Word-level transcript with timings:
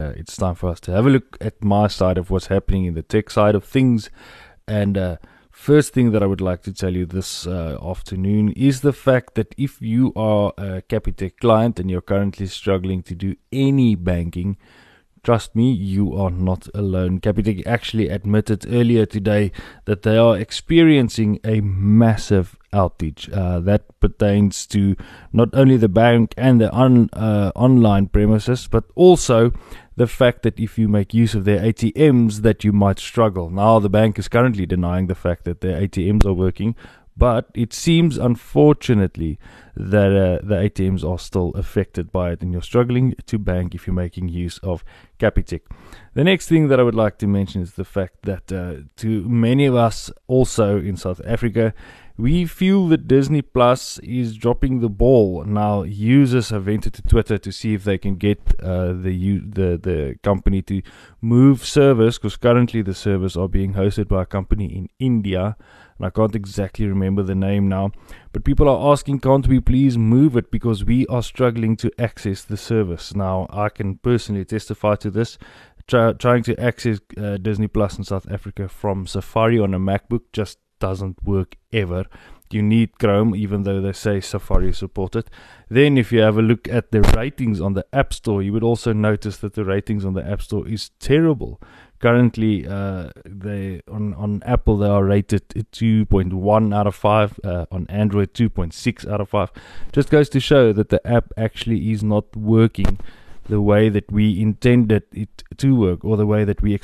Uh, 0.00 0.12
it's 0.14 0.36
time 0.36 0.54
for 0.54 0.68
us 0.68 0.78
to 0.78 0.92
have 0.92 1.06
a 1.06 1.10
look 1.10 1.36
at 1.40 1.64
my 1.64 1.88
side 1.88 2.18
of 2.18 2.30
what's 2.30 2.46
happening 2.46 2.84
in 2.84 2.94
the 2.94 3.02
tech 3.02 3.28
side 3.28 3.56
of 3.56 3.64
things. 3.64 4.10
And 4.68 4.96
uh, 4.96 5.16
first 5.50 5.92
thing 5.92 6.12
that 6.12 6.22
I 6.22 6.26
would 6.26 6.40
like 6.40 6.62
to 6.62 6.72
tell 6.72 6.94
you 6.94 7.04
this 7.04 7.48
uh, 7.48 7.76
afternoon 7.82 8.52
is 8.52 8.82
the 8.82 8.92
fact 8.92 9.34
that 9.34 9.56
if 9.58 9.82
you 9.82 10.12
are 10.14 10.52
a 10.56 10.82
Capitec 10.82 11.38
client 11.40 11.80
and 11.80 11.90
you're 11.90 12.00
currently 12.00 12.46
struggling 12.46 13.02
to 13.02 13.16
do 13.16 13.34
any 13.50 13.96
banking, 13.96 14.56
Trust 15.24 15.54
me, 15.54 15.70
you 15.72 16.14
are 16.14 16.30
not 16.30 16.68
alone. 16.74 17.20
Capitec 17.20 17.66
actually 17.66 18.08
admitted 18.08 18.64
earlier 18.72 19.04
today 19.04 19.52
that 19.84 20.02
they 20.02 20.16
are 20.16 20.38
experiencing 20.38 21.38
a 21.44 21.60
massive 21.60 22.56
outage. 22.72 23.30
Uh, 23.36 23.60
that 23.60 23.82
pertains 24.00 24.66
to 24.68 24.96
not 25.32 25.48
only 25.52 25.76
the 25.76 25.88
bank 25.88 26.34
and 26.36 26.60
the 26.60 26.70
on, 26.70 27.10
uh, 27.12 27.52
online 27.54 28.06
premises, 28.06 28.68
but 28.68 28.84
also 28.94 29.52
the 29.98 30.06
fact 30.06 30.42
that 30.42 30.60
if 30.60 30.78
you 30.78 30.88
make 30.88 31.12
use 31.12 31.34
of 31.34 31.44
their 31.44 31.58
ATMs, 31.58 32.42
that 32.42 32.62
you 32.62 32.72
might 32.72 33.00
struggle. 33.00 33.50
Now, 33.50 33.80
the 33.80 33.90
bank 33.90 34.16
is 34.16 34.28
currently 34.28 34.64
denying 34.64 35.08
the 35.08 35.16
fact 35.16 35.44
that 35.44 35.60
their 35.60 35.80
ATMs 35.80 36.24
are 36.24 36.32
working, 36.32 36.76
but 37.16 37.48
it 37.52 37.72
seems, 37.72 38.16
unfortunately, 38.16 39.40
that 39.74 40.12
uh, 40.12 40.46
the 40.46 40.54
ATMs 40.54 41.02
are 41.02 41.18
still 41.18 41.50
affected 41.56 42.12
by 42.12 42.30
it 42.30 42.42
and 42.42 42.52
you're 42.52 42.62
struggling 42.62 43.16
to 43.26 43.38
bank 43.40 43.74
if 43.74 43.88
you're 43.88 43.94
making 43.94 44.28
use 44.28 44.58
of 44.58 44.84
Capitec. 45.18 45.62
The 46.14 46.22
next 46.22 46.48
thing 46.48 46.68
that 46.68 46.78
I 46.78 46.84
would 46.84 46.94
like 46.94 47.18
to 47.18 47.26
mention 47.26 47.60
is 47.60 47.72
the 47.72 47.84
fact 47.84 48.22
that 48.22 48.52
uh, 48.52 48.82
to 48.98 49.28
many 49.28 49.66
of 49.66 49.74
us 49.74 50.12
also 50.28 50.78
in 50.78 50.96
South 50.96 51.20
Africa, 51.26 51.74
we 52.18 52.46
feel 52.46 52.88
that 52.88 53.06
Disney 53.06 53.42
Plus 53.42 54.00
is 54.00 54.36
dropping 54.36 54.80
the 54.80 54.88
ball. 54.88 55.44
Now, 55.44 55.84
users 55.84 56.50
have 56.50 56.66
entered 56.66 56.94
to 56.94 57.02
Twitter 57.02 57.38
to 57.38 57.52
see 57.52 57.74
if 57.74 57.84
they 57.84 57.96
can 57.96 58.16
get 58.16 58.40
uh, 58.60 58.88
the 58.88 59.38
the 59.38 59.78
the 59.80 60.18
company 60.24 60.60
to 60.62 60.82
move 61.20 61.64
servers 61.64 62.18
because 62.18 62.36
currently 62.36 62.82
the 62.82 62.92
servers 62.92 63.36
are 63.36 63.48
being 63.48 63.74
hosted 63.74 64.08
by 64.08 64.22
a 64.22 64.26
company 64.26 64.66
in 64.66 64.88
India 64.98 65.56
and 65.98 66.06
I 66.06 66.10
can't 66.10 66.34
exactly 66.34 66.86
remember 66.86 67.22
the 67.22 67.34
name 67.34 67.68
now. 67.68 67.92
But 68.32 68.44
people 68.44 68.68
are 68.68 68.92
asking, 68.92 69.20
can't 69.20 69.46
we 69.46 69.60
please 69.60 69.96
move 69.96 70.36
it 70.36 70.50
because 70.50 70.84
we 70.84 71.06
are 71.06 71.22
struggling 71.22 71.76
to 71.78 71.90
access 72.00 72.42
the 72.42 72.56
service? 72.56 73.14
Now, 73.14 73.46
I 73.50 73.68
can 73.68 73.98
personally 73.98 74.44
testify 74.44 74.94
to 74.96 75.10
this. 75.10 75.38
Try, 75.86 76.12
trying 76.12 76.42
to 76.44 76.60
access 76.60 77.00
uh, 77.16 77.38
Disney 77.38 77.66
Plus 77.66 77.96
in 77.96 78.04
South 78.04 78.30
Africa 78.30 78.68
from 78.68 79.06
Safari 79.06 79.58
on 79.58 79.72
a 79.72 79.80
MacBook 79.80 80.22
just 80.32 80.58
doesn't 80.78 81.22
work 81.24 81.56
ever. 81.72 82.04
You 82.50 82.62
need 82.62 82.98
Chrome, 82.98 83.36
even 83.36 83.64
though 83.64 83.82
they 83.82 83.92
say 83.92 84.20
Safari 84.20 84.70
is 84.70 84.78
supported. 84.78 85.28
Then, 85.68 85.98
if 85.98 86.12
you 86.12 86.20
have 86.20 86.38
a 86.38 86.42
look 86.42 86.66
at 86.66 86.92
the 86.92 87.02
ratings 87.02 87.60
on 87.60 87.74
the 87.74 87.84
App 87.92 88.14
Store, 88.14 88.42
you 88.42 88.54
would 88.54 88.62
also 88.62 88.94
notice 88.94 89.36
that 89.38 89.52
the 89.52 89.66
ratings 89.66 90.02
on 90.02 90.14
the 90.14 90.26
App 90.26 90.40
Store 90.40 90.66
is 90.66 90.90
terrible 90.98 91.60
currently 92.00 92.66
uh, 92.66 93.10
they 93.24 93.80
on 93.90 94.14
on 94.14 94.42
Apple 94.44 94.78
they 94.78 94.88
are 94.88 95.04
rated 95.04 95.48
2.1 95.48 96.74
out 96.74 96.86
of 96.86 96.94
5 96.94 97.40
uh, 97.44 97.66
on 97.70 97.86
Android 97.88 98.34
2.6 98.34 99.10
out 99.10 99.20
of 99.20 99.28
5 99.28 99.50
just 99.92 100.10
goes 100.10 100.28
to 100.30 100.40
show 100.40 100.72
that 100.72 100.90
the 100.90 101.04
app 101.06 101.32
actually 101.36 101.90
is 101.90 102.02
not 102.02 102.24
working 102.36 102.98
the 103.48 103.60
way 103.60 103.88
that 103.88 104.10
we 104.12 104.40
intended 104.40 105.04
it 105.12 105.42
to 105.56 105.74
work 105.74 106.04
or 106.04 106.16
the 106.16 106.26
way 106.26 106.44
that 106.44 106.62
we 106.62 106.74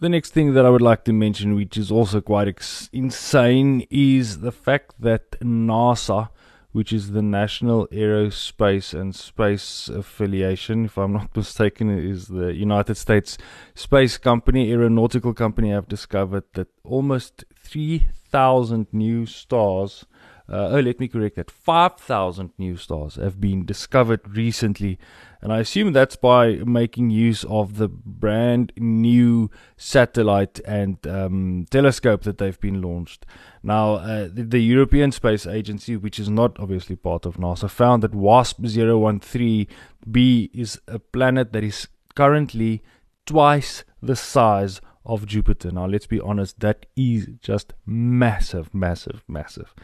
the 0.00 0.08
next 0.08 0.32
thing 0.32 0.54
that 0.54 0.64
I 0.66 0.70
would 0.70 0.82
like 0.82 1.04
to 1.04 1.12
mention 1.12 1.54
which 1.54 1.76
is 1.76 1.90
also 1.90 2.20
quite 2.20 2.48
ex- 2.48 2.88
insane 2.92 3.86
is 3.90 4.40
the 4.40 4.52
fact 4.52 4.94
that 5.00 5.32
NASA 5.40 6.30
which 6.72 6.92
is 6.92 7.10
the 7.10 7.22
National 7.22 7.88
Aerospace 7.88 8.98
and 8.98 9.14
Space 9.14 9.88
Affiliation, 9.88 10.84
if 10.84 10.96
I'm 10.96 11.14
not 11.14 11.36
mistaken, 11.36 11.90
is 11.90 12.28
the 12.28 12.54
United 12.54 12.96
States 12.96 13.36
Space 13.74 14.18
Company, 14.18 14.70
Aeronautical 14.70 15.34
Company, 15.34 15.70
have 15.70 15.88
discovered 15.88 16.44
that 16.54 16.68
almost 16.84 17.44
3,000 17.56 18.86
new 18.92 19.26
stars 19.26 20.06
oh, 20.50 20.80
let 20.80 20.98
me 20.98 21.08
correct 21.08 21.36
that. 21.36 21.50
5,000 21.50 22.50
new 22.58 22.76
stars 22.76 23.16
have 23.16 23.40
been 23.40 23.64
discovered 23.64 24.36
recently. 24.36 24.98
And 25.40 25.52
I 25.52 25.58
assume 25.60 25.92
that's 25.92 26.16
by 26.16 26.56
making 26.56 27.10
use 27.10 27.44
of 27.44 27.76
the 27.76 27.88
brand 27.88 28.72
new 28.76 29.50
satellite 29.76 30.60
and 30.66 30.98
um, 31.06 31.66
telescope 31.70 32.22
that 32.22 32.38
they've 32.38 32.60
been 32.60 32.82
launched. 32.82 33.24
Now, 33.62 33.94
uh, 33.94 34.28
the, 34.32 34.42
the, 34.42 34.58
European 34.58 35.12
Space 35.12 35.46
Agency, 35.46 35.96
which 35.96 36.18
is 36.18 36.28
not 36.28 36.58
obviously 36.58 36.96
part 36.96 37.24
of 37.26 37.36
NASA, 37.36 37.70
found 37.70 38.02
that 38.02 38.14
WASP 38.14 38.60
013b 38.60 40.50
is 40.52 40.80
a 40.88 40.98
planet 40.98 41.52
that 41.52 41.64
is 41.64 41.88
currently 42.14 42.82
twice 43.24 43.84
the 44.02 44.16
size 44.16 44.80
of 45.06 45.26
Jupiter. 45.26 45.70
Now, 45.70 45.86
let's 45.86 46.06
be 46.06 46.20
honest, 46.20 46.60
that 46.60 46.86
is 46.96 47.28
just 47.40 47.72
massive, 47.86 48.74
massive, 48.74 49.24
massive. 49.26 49.74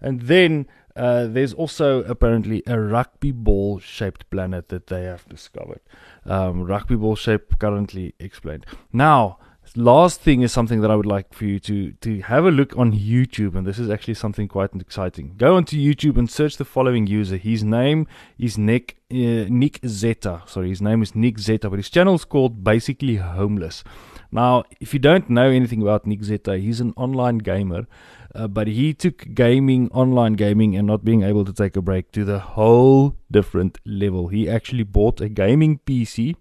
And 0.00 0.22
then 0.22 0.66
uh, 0.96 1.26
there's 1.26 1.54
also 1.54 2.02
apparently 2.04 2.62
a 2.66 2.78
rugby 2.78 3.32
ball 3.32 3.78
shaped 3.78 4.28
planet 4.30 4.68
that 4.68 4.88
they 4.88 5.04
have 5.04 5.28
discovered. 5.28 5.80
Um, 6.26 6.64
rugby 6.64 6.96
ball 6.96 7.16
shape 7.16 7.58
currently 7.58 8.14
explained. 8.18 8.66
Now, 8.92 9.38
last 9.76 10.20
thing 10.20 10.42
is 10.42 10.52
something 10.52 10.80
that 10.80 10.90
I 10.90 10.96
would 10.96 11.06
like 11.06 11.32
for 11.32 11.44
you 11.44 11.60
to 11.60 11.92
to 11.92 12.20
have 12.22 12.44
a 12.44 12.50
look 12.50 12.76
on 12.76 12.92
YouTube, 12.92 13.54
and 13.54 13.66
this 13.66 13.78
is 13.78 13.88
actually 13.88 14.14
something 14.14 14.48
quite 14.48 14.74
exciting. 14.74 15.34
Go 15.36 15.56
onto 15.56 15.76
YouTube 15.76 16.18
and 16.18 16.30
search 16.30 16.56
the 16.56 16.64
following 16.64 17.06
user. 17.06 17.36
His 17.36 17.62
name 17.62 18.06
is 18.38 18.58
Nick 18.58 18.96
uh, 19.10 19.46
Nick 19.48 19.80
Zetta. 19.82 20.48
Sorry, 20.48 20.68
his 20.70 20.82
name 20.82 21.02
is 21.02 21.14
Nick 21.14 21.36
Zetta, 21.36 21.70
but 21.70 21.78
his 21.78 21.90
channel 21.90 22.14
is 22.14 22.24
called 22.24 22.64
Basically 22.64 23.16
Homeless. 23.16 23.84
Now, 24.32 24.64
if 24.80 24.94
you 24.94 25.00
don't 25.00 25.28
know 25.28 25.50
anything 25.50 25.82
about 25.82 26.06
Nick 26.06 26.20
Zetta, 26.20 26.60
he's 26.60 26.80
an 26.80 26.92
online 26.96 27.38
gamer 27.38 27.86
uh, 28.34 28.46
but 28.48 28.66
he 28.68 28.94
took 28.94 29.34
gaming, 29.34 29.90
online 29.92 30.34
gaming, 30.34 30.76
and 30.76 30.86
not 30.86 31.04
being 31.04 31.22
able 31.22 31.44
to 31.44 31.52
take 31.52 31.76
a 31.76 31.82
break 31.82 32.12
to 32.12 32.24
the 32.24 32.38
whole 32.38 33.16
different 33.30 33.78
level. 33.84 34.28
He 34.28 34.48
actually 34.48 34.84
bought 34.84 35.20
a 35.20 35.28
gaming 35.28 35.80
PC. 35.84 36.36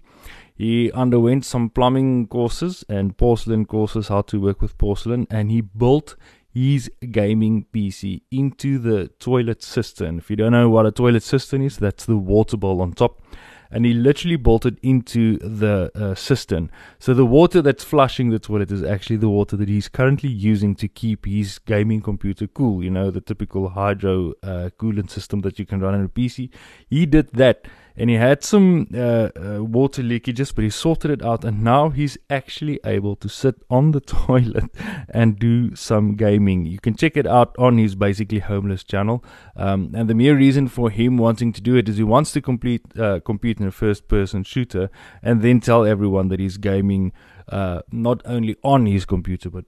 He 0.55 0.91
underwent 0.91 1.45
some 1.45 1.69
plumbing 1.69 2.27
courses 2.27 2.83
and 2.89 3.17
porcelain 3.17 3.65
courses, 3.65 4.09
how 4.09 4.21
to 4.23 4.41
work 4.41 4.61
with 4.61 4.77
porcelain, 4.77 5.25
and 5.29 5.49
he 5.49 5.61
built 5.61 6.15
his 6.51 6.91
gaming 7.11 7.65
PC 7.73 8.21
into 8.29 8.77
the 8.77 9.07
toilet 9.19 9.63
cistern. 9.63 10.17
If 10.17 10.29
you 10.29 10.35
don't 10.35 10.51
know 10.51 10.69
what 10.69 10.85
a 10.85 10.91
toilet 10.91 11.23
cistern 11.23 11.61
is, 11.61 11.77
that's 11.77 12.05
the 12.05 12.17
water 12.17 12.57
bowl 12.57 12.81
on 12.81 12.93
top 12.93 13.21
and 13.71 13.85
he 13.85 13.93
literally 13.93 14.35
bolted 14.35 14.79
into 14.81 15.37
the 15.37 15.91
uh, 15.95 16.15
cistern. 16.15 16.71
So 16.97 17.13
the 17.13 17.25
water 17.25 17.61
that's 17.61 17.83
flushing 17.83 18.29
the 18.29 18.39
toilet 18.39 18.71
is 18.71 18.83
actually 18.83 19.17
the 19.17 19.29
water 19.29 19.55
that 19.57 19.69
he's 19.69 19.87
currently 19.87 20.29
using 20.29 20.75
to 20.75 20.87
keep 20.87 21.25
his 21.25 21.59
gaming 21.59 22.01
computer 22.01 22.47
cool. 22.47 22.83
You 22.83 22.89
know, 22.89 23.11
the 23.11 23.21
typical 23.21 23.69
hydro 23.69 24.33
uh, 24.43 24.69
coolant 24.79 25.09
system 25.09 25.41
that 25.41 25.59
you 25.59 25.65
can 25.65 25.79
run 25.79 25.93
on 25.93 26.05
a 26.05 26.09
PC. 26.09 26.49
He 26.89 27.05
did 27.05 27.31
that 27.33 27.65
and 27.99 28.09
he 28.09 28.15
had 28.15 28.43
some 28.45 28.87
uh, 28.93 29.29
uh, 29.35 29.63
water 29.63 30.01
leakages, 30.01 30.55
but 30.55 30.63
he 30.63 30.69
sorted 30.69 31.11
it 31.11 31.21
out, 31.21 31.43
and 31.43 31.61
now 31.61 31.89
he's 31.89 32.17
actually 32.29 32.79
able 32.85 33.17
to 33.17 33.27
sit 33.27 33.55
on 33.69 33.91
the 33.91 33.99
toilet 34.25 34.71
and 35.09 35.37
do 35.37 35.75
some 35.75 36.15
gaming. 36.15 36.65
You 36.65 36.79
can 36.79 36.95
check 36.95 37.17
it 37.17 37.27
out 37.27 37.53
on 37.59 37.77
his 37.77 37.95
basically 37.95 38.39
homeless 38.39 38.85
channel. 38.85 39.23
Um, 39.57 39.91
and 39.93 40.09
the 40.09 40.15
mere 40.15 40.37
reason 40.37 40.69
for 40.69 40.89
him 40.89 41.17
wanting 41.17 41.51
to 41.51 41.61
do 41.61 41.75
it 41.75 41.89
is 41.89 41.97
he 41.97 42.03
wants 42.03 42.31
to 42.31 42.41
complete 42.41 42.81
uh, 42.97 43.19
compete 43.19 43.59
in 43.59 43.67
a 43.67 43.71
first-person 43.71 44.45
shooter, 44.45 44.89
and 45.21 45.41
then 45.41 45.59
tell 45.59 45.85
everyone 45.85 46.29
that 46.29 46.39
he's 46.39 46.57
gaming 46.57 47.11
uh, 47.49 47.81
not 47.91 48.21
only 48.25 48.55
on 48.63 48.85
his 48.85 49.05
computer 49.05 49.49
but 49.49 49.65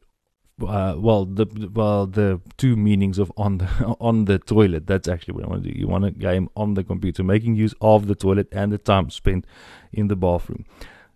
uh, 0.63 0.95
well 0.97 1.25
the 1.25 1.69
well 1.73 2.07
the 2.07 2.41
two 2.57 2.75
meanings 2.75 3.19
of 3.19 3.31
on 3.37 3.59
the 3.59 3.67
on 3.99 4.25
the 4.25 4.39
toilet. 4.39 4.87
That's 4.87 5.07
actually 5.07 5.35
what 5.35 5.45
i 5.45 5.47
want 5.47 5.63
to 5.63 5.71
do. 5.71 5.79
You 5.79 5.87
want 5.87 6.05
a 6.05 6.11
game 6.11 6.49
on 6.55 6.73
the 6.73 6.83
computer 6.83 7.23
making 7.23 7.55
use 7.55 7.73
of 7.81 8.07
the 8.07 8.15
toilet 8.15 8.47
and 8.51 8.71
the 8.71 8.77
time 8.77 9.09
spent 9.09 9.45
in 9.91 10.07
the 10.07 10.15
bathroom. 10.15 10.65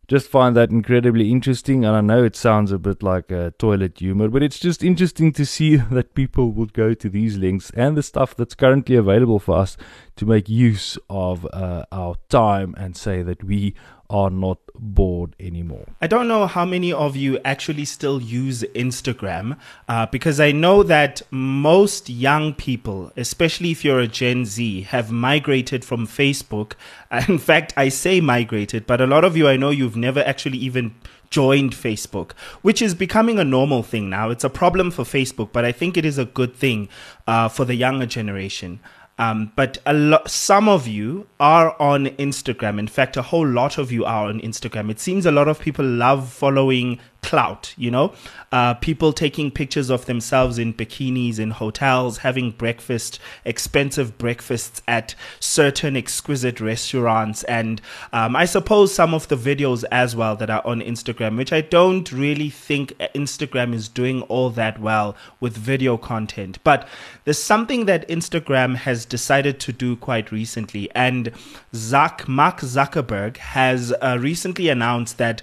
Just 0.08 0.30
find 0.30 0.56
that 0.56 0.70
incredibly 0.70 1.32
interesting 1.32 1.84
and 1.84 1.96
i 1.96 2.02
know 2.02 2.24
it 2.24 2.36
sounds 2.36 2.72
a 2.72 2.78
bit 2.78 3.02
like 3.02 3.32
a 3.32 3.56
toilet 3.58 3.98
humor 3.98 4.28
but 4.28 4.44
it's 4.44 4.60
just 4.60 4.84
interesting 4.84 5.34
to 5.34 5.46
see 5.48 5.76
that 5.96 6.14
people 6.14 6.52
would 6.52 6.74
go 6.74 6.94
to 6.94 7.10
these 7.10 7.38
links 7.38 7.72
and 7.72 7.98
the 7.98 8.04
stuff 8.04 8.36
that's 8.36 8.54
currently 8.54 8.96
available 8.96 9.40
for 9.40 9.58
us 9.58 9.78
to 10.16 10.28
make 10.28 10.48
use 10.48 11.00
of 11.10 11.48
uh, 11.52 11.86
our 11.92 12.16
time 12.30 12.76
and 12.78 12.96
say 12.96 13.24
that 13.24 13.44
we 13.44 13.74
are 14.10 14.30
not 14.30 14.60
bored 14.76 15.36
anymore. 15.40 15.86
I 16.02 16.08
don't 16.08 16.28
know 16.28 16.48
how 16.48 16.66
many 16.66 16.94
of 16.94 17.16
you 17.16 17.40
actually 17.44 17.86
still 17.86 18.22
use 18.22 18.64
Instagram 18.76 19.58
uh, 19.88 20.06
because 20.08 20.40
I 20.40 20.52
know 20.52 20.84
that 20.84 21.22
most 21.32 22.10
young 22.10 22.54
people, 22.54 23.12
especially 23.18 23.72
if 23.72 23.84
you're 23.84 24.00
a 24.00 24.08
Gen 24.08 24.46
Z, 24.46 24.82
have 24.84 25.12
migrated 25.12 25.84
from 25.84 26.06
Facebook. 26.06 26.74
In 27.28 27.40
fact, 27.40 27.74
I 27.76 27.90
say 27.90 28.22
migrated, 28.22 28.86
but 28.86 29.02
a 29.02 29.08
lot 29.08 29.24
of 29.24 29.36
you 29.36 29.48
I 29.48 29.58
know 29.58 29.70
you've 29.70 29.98
never 29.98 30.22
actually 30.22 30.58
even 30.60 30.94
joined 31.30 31.74
Facebook, 31.74 32.32
which 32.62 32.82
is 32.82 32.94
becoming 32.94 33.40
a 33.40 33.44
normal 33.44 33.84
thing 33.84 34.10
now. 34.10 34.30
It's 34.30 34.44
a 34.44 34.50
problem 34.50 34.92
for 34.92 35.04
Facebook, 35.04 35.50
but 35.52 35.66
I 35.66 35.72
think 35.72 35.98
it 35.98 36.06
is 36.06 36.18
a 36.18 36.26
good 36.26 36.56
thing 36.56 36.88
uh, 37.28 37.50
for 37.50 37.66
the 37.66 37.76
younger 37.76 38.06
generation. 38.06 38.80
Um, 39.18 39.54
but 39.56 39.78
a 39.86 39.94
lot, 39.94 40.30
some 40.30 40.68
of 40.68 40.88
you 40.88 41.28
are 41.40 41.80
on 41.82 42.08
Instagram. 42.08 42.80
In 42.80 42.88
fact, 42.88 43.16
a 43.16 43.22
whole 43.22 43.48
lot 43.48 43.78
of 43.78 43.92
you 43.92 44.04
are 44.04 44.28
on 44.28 44.42
Instagram. 44.42 44.92
It 44.92 45.00
seems 45.00 45.26
a 45.26 45.32
lot 45.32 45.48
of 45.48 45.60
people 45.60 45.86
love 45.86 46.30
following 46.30 47.00
clout, 47.26 47.74
you 47.76 47.90
know, 47.90 48.14
uh, 48.52 48.76
people 48.76 49.12
taking 49.12 49.50
pictures 49.50 49.90
of 49.90 50.06
themselves 50.06 50.60
in 50.60 50.72
bikinis 50.74 51.40
in 51.40 51.50
hotels, 51.50 52.20
having 52.20 52.52
breakfast, 52.52 53.20
expensive 53.44 54.16
breakfasts 54.20 54.84
at 54.88 55.16
certain 55.40 55.98
exquisite 55.98 56.62
restaurants, 56.62 57.44
and 57.46 57.82
um, 58.14 58.36
I 58.36 58.46
suppose 58.46 58.94
some 58.94 59.16
of 59.16 59.28
the 59.28 59.36
videos 59.36 59.84
as 59.92 60.16
well 60.16 60.36
that 60.36 60.52
are 60.52 60.66
on 60.66 60.82
Instagram, 60.82 61.36
which 61.36 61.52
I 61.52 61.62
don't 61.62 62.12
really 62.12 62.52
think 62.52 62.96
Instagram 63.16 63.74
is 63.74 63.90
doing 63.90 64.22
all 64.24 64.52
that 64.52 64.80
well 64.80 65.18
with 65.40 65.58
video 65.58 65.98
content. 65.98 66.60
But 66.64 66.88
there's 67.24 67.42
something 67.42 67.86
that 67.86 68.08
Instagram 68.08 68.76
has 68.76 69.04
decided 69.04 69.60
to 69.62 69.74
do 69.74 69.96
quite 69.96 70.32
recently, 70.32 70.92
and 70.94 71.32
Mark 71.74 72.62
Zuckerberg 72.62 73.38
has 73.38 73.92
uh, 74.00 74.18
recently 74.22 74.70
announced 74.70 75.18
that 75.18 75.42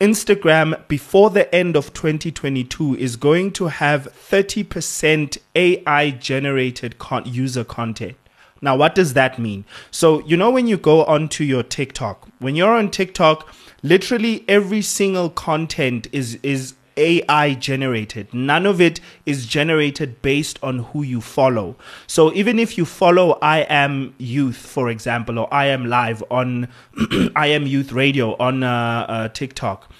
Instagram 0.00 0.86
before 0.88 1.30
the 1.30 1.52
end 1.54 1.74
of 1.74 1.94
2022 1.94 2.96
is 2.96 3.16
going 3.16 3.50
to 3.52 3.66
have 3.68 4.08
30% 4.12 5.38
AI 5.54 6.10
generated 6.10 6.98
con- 6.98 7.24
user 7.24 7.64
content. 7.64 8.16
Now, 8.60 8.76
what 8.76 8.94
does 8.94 9.14
that 9.14 9.38
mean? 9.38 9.64
So, 9.90 10.20
you 10.26 10.36
know, 10.36 10.50
when 10.50 10.66
you 10.66 10.76
go 10.76 11.04
onto 11.04 11.44
your 11.44 11.62
TikTok, 11.62 12.28
when 12.40 12.56
you're 12.56 12.74
on 12.74 12.90
TikTok, 12.90 13.48
literally 13.82 14.44
every 14.48 14.82
single 14.82 15.30
content 15.30 16.08
is, 16.12 16.38
is 16.42 16.74
AI 16.96 17.54
generated. 17.54 18.32
None 18.32 18.66
of 18.66 18.80
it 18.80 19.00
is 19.24 19.46
generated 19.46 20.22
based 20.22 20.58
on 20.62 20.78
who 20.78 21.02
you 21.02 21.20
follow. 21.20 21.76
So 22.06 22.32
even 22.34 22.58
if 22.58 22.78
you 22.78 22.84
follow 22.84 23.38
I 23.42 23.60
Am 23.68 24.14
Youth, 24.18 24.56
for 24.56 24.88
example, 24.88 25.38
or 25.38 25.52
I 25.52 25.66
Am 25.66 25.86
Live 25.86 26.22
on 26.30 26.68
I 27.36 27.48
Am 27.48 27.66
Youth 27.66 27.92
Radio 27.92 28.36
on 28.38 28.62
uh, 28.62 29.06
uh, 29.08 29.28
TikTok, 29.28 29.90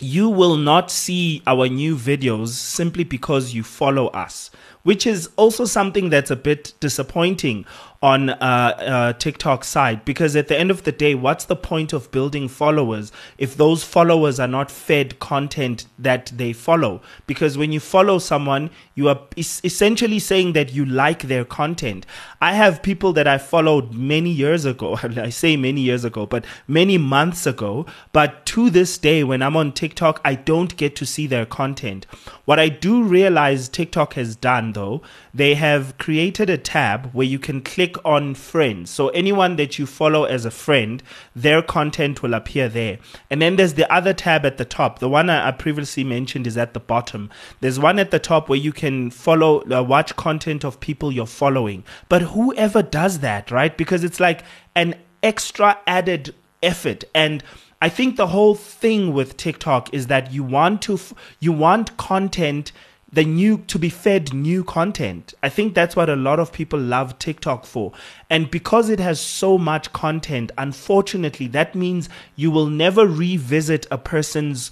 you 0.00 0.28
will 0.28 0.56
not 0.56 0.90
see 0.90 1.42
our 1.46 1.68
new 1.68 1.96
videos 1.96 2.48
simply 2.48 3.04
because 3.04 3.54
you 3.54 3.62
follow 3.62 4.08
us, 4.08 4.50
which 4.82 5.06
is 5.06 5.30
also 5.36 5.64
something 5.64 6.10
that's 6.10 6.30
a 6.30 6.36
bit 6.36 6.74
disappointing 6.80 7.64
on 8.04 8.28
uh, 8.28 8.34
uh, 8.36 9.12
TikTok 9.14 9.64
side 9.64 10.04
because 10.04 10.36
at 10.36 10.48
the 10.48 10.58
end 10.58 10.70
of 10.70 10.82
the 10.82 10.92
day, 10.92 11.14
what's 11.14 11.46
the 11.46 11.56
point 11.56 11.94
of 11.94 12.10
building 12.10 12.48
followers 12.48 13.10
if 13.38 13.56
those 13.56 13.82
followers 13.82 14.38
are 14.38 14.46
not 14.46 14.70
fed 14.70 15.18
content 15.20 15.86
that 15.98 16.30
they 16.36 16.52
follow? 16.52 17.00
Because 17.26 17.56
when 17.56 17.72
you 17.72 17.80
follow 17.80 18.18
someone, 18.18 18.68
you 18.94 19.08
are 19.08 19.20
es- 19.38 19.62
essentially 19.64 20.18
saying 20.18 20.52
that 20.52 20.70
you 20.70 20.84
like 20.84 21.22
their 21.22 21.46
content. 21.46 22.04
I 22.42 22.52
have 22.52 22.82
people 22.82 23.14
that 23.14 23.26
I 23.26 23.38
followed 23.38 23.94
many 23.94 24.28
years 24.28 24.66
ago. 24.66 24.98
I 25.02 25.30
say 25.30 25.56
many 25.56 25.80
years 25.80 26.04
ago, 26.04 26.26
but 26.26 26.44
many 26.68 26.98
months 26.98 27.46
ago. 27.46 27.86
But 28.12 28.44
to 28.46 28.68
this 28.68 28.98
day, 28.98 29.24
when 29.24 29.40
I'm 29.40 29.56
on 29.56 29.72
TikTok, 29.72 30.20
I 30.26 30.34
don't 30.34 30.76
get 30.76 30.94
to 30.96 31.06
see 31.06 31.26
their 31.26 31.46
content. 31.46 32.04
What 32.44 32.60
I 32.60 32.68
do 32.68 33.02
realize 33.02 33.70
TikTok 33.70 34.12
has 34.12 34.36
done 34.36 34.74
though, 34.74 35.00
they 35.32 35.54
have 35.54 35.96
created 35.96 36.50
a 36.50 36.58
tab 36.58 37.10
where 37.14 37.26
you 37.26 37.38
can 37.38 37.62
click 37.62 37.93
click 37.94 38.04
on 38.04 38.34
friends. 38.34 38.90
So 38.90 39.08
anyone 39.08 39.56
that 39.56 39.78
you 39.78 39.86
follow 39.86 40.24
as 40.24 40.44
a 40.44 40.50
friend, 40.50 41.02
their 41.34 41.62
content 41.62 42.22
will 42.22 42.34
appear 42.34 42.68
there. 42.68 42.98
And 43.30 43.40
then 43.40 43.56
there's 43.56 43.74
the 43.74 43.90
other 43.92 44.12
tab 44.12 44.44
at 44.44 44.58
the 44.58 44.64
top. 44.64 44.98
The 44.98 45.08
one 45.08 45.30
I 45.30 45.50
previously 45.52 46.04
mentioned 46.04 46.46
is 46.46 46.56
at 46.56 46.74
the 46.74 46.80
bottom. 46.80 47.30
There's 47.60 47.78
one 47.78 47.98
at 47.98 48.10
the 48.10 48.18
top 48.18 48.48
where 48.48 48.58
you 48.58 48.72
can 48.72 49.10
follow, 49.10 49.62
uh, 49.70 49.82
watch 49.82 50.16
content 50.16 50.64
of 50.64 50.80
people 50.80 51.12
you're 51.12 51.26
following. 51.26 51.84
But 52.08 52.22
whoever 52.22 52.82
does 52.82 53.20
that, 53.20 53.50
right? 53.50 53.76
Because 53.76 54.04
it's 54.04 54.20
like 54.20 54.42
an 54.74 54.96
extra 55.22 55.78
added 55.86 56.34
effort 56.62 57.04
and 57.14 57.42
I 57.82 57.90
think 57.90 58.16
the 58.16 58.28
whole 58.28 58.54
thing 58.54 59.12
with 59.12 59.36
TikTok 59.36 59.92
is 59.92 60.06
that 60.06 60.32
you 60.32 60.42
want 60.42 60.80
to 60.82 60.98
you 61.38 61.52
want 61.52 61.98
content 61.98 62.72
the 63.14 63.24
new 63.24 63.58
to 63.58 63.78
be 63.78 63.88
fed 63.88 64.34
new 64.34 64.64
content. 64.64 65.34
I 65.42 65.48
think 65.48 65.74
that's 65.74 65.94
what 65.94 66.10
a 66.10 66.16
lot 66.16 66.40
of 66.40 66.52
people 66.52 66.78
love 66.78 67.18
TikTok 67.18 67.64
for. 67.64 67.92
And 68.28 68.50
because 68.50 68.90
it 68.90 68.98
has 68.98 69.20
so 69.20 69.56
much 69.56 69.92
content, 69.92 70.50
unfortunately, 70.58 71.46
that 71.48 71.74
means 71.74 72.08
you 72.34 72.50
will 72.50 72.66
never 72.66 73.06
revisit 73.06 73.86
a 73.90 73.98
person's 73.98 74.70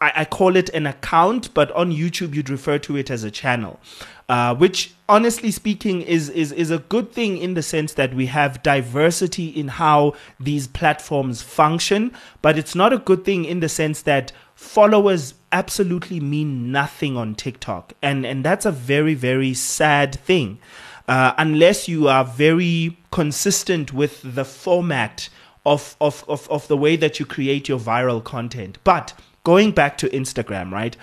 I, 0.00 0.12
I 0.16 0.24
call 0.24 0.56
it 0.56 0.68
an 0.70 0.86
account, 0.86 1.52
but 1.52 1.70
on 1.72 1.90
YouTube 1.90 2.34
you'd 2.34 2.48
refer 2.48 2.78
to 2.78 2.96
it 2.96 3.10
as 3.10 3.24
a 3.24 3.30
channel. 3.30 3.80
Uh, 4.30 4.54
which 4.54 4.94
honestly 5.08 5.50
speaking 5.50 6.02
is, 6.02 6.28
is 6.28 6.52
is 6.52 6.70
a 6.70 6.78
good 6.78 7.10
thing 7.10 7.36
in 7.36 7.54
the 7.54 7.62
sense 7.64 7.94
that 7.94 8.14
we 8.14 8.26
have 8.26 8.62
diversity 8.62 9.48
in 9.48 9.66
how 9.66 10.14
these 10.38 10.68
platforms 10.68 11.42
function, 11.42 12.12
but 12.40 12.56
it's 12.56 12.76
not 12.76 12.92
a 12.92 12.98
good 12.98 13.24
thing 13.24 13.44
in 13.44 13.58
the 13.58 13.68
sense 13.68 14.02
that 14.02 14.30
followers 14.54 15.34
absolutely 15.50 16.20
mean 16.20 16.70
nothing 16.70 17.16
on 17.16 17.34
TikTok. 17.34 17.94
And, 18.02 18.24
and 18.24 18.44
that's 18.44 18.64
a 18.64 18.70
very, 18.70 19.14
very 19.14 19.52
sad 19.52 20.14
thing. 20.14 20.60
Uh, 21.08 21.32
unless 21.36 21.88
you 21.88 22.06
are 22.06 22.24
very 22.24 22.98
consistent 23.10 23.92
with 23.92 24.22
the 24.22 24.44
format 24.44 25.28
of, 25.66 25.96
of, 26.00 26.24
of, 26.28 26.48
of 26.48 26.68
the 26.68 26.76
way 26.76 26.94
that 26.94 27.18
you 27.18 27.26
create 27.26 27.68
your 27.68 27.80
viral 27.80 28.22
content. 28.22 28.78
But 28.84 29.12
going 29.42 29.72
back 29.72 29.98
to 29.98 30.08
Instagram, 30.10 30.70
right? 30.70 30.96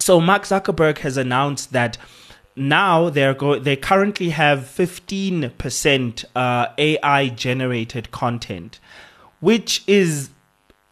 So 0.00 0.20
Mark 0.20 0.42
Zuckerberg 0.42 0.98
has 0.98 1.16
announced 1.16 1.72
that 1.72 1.96
now 2.56 3.10
they're 3.10 3.34
go- 3.34 3.58
they 3.58 3.76
currently 3.76 4.30
have 4.30 4.60
15% 4.60 6.24
uh, 6.36 6.66
AI 6.78 7.28
generated 7.28 8.10
content, 8.10 8.78
which 9.40 9.82
is 9.86 10.30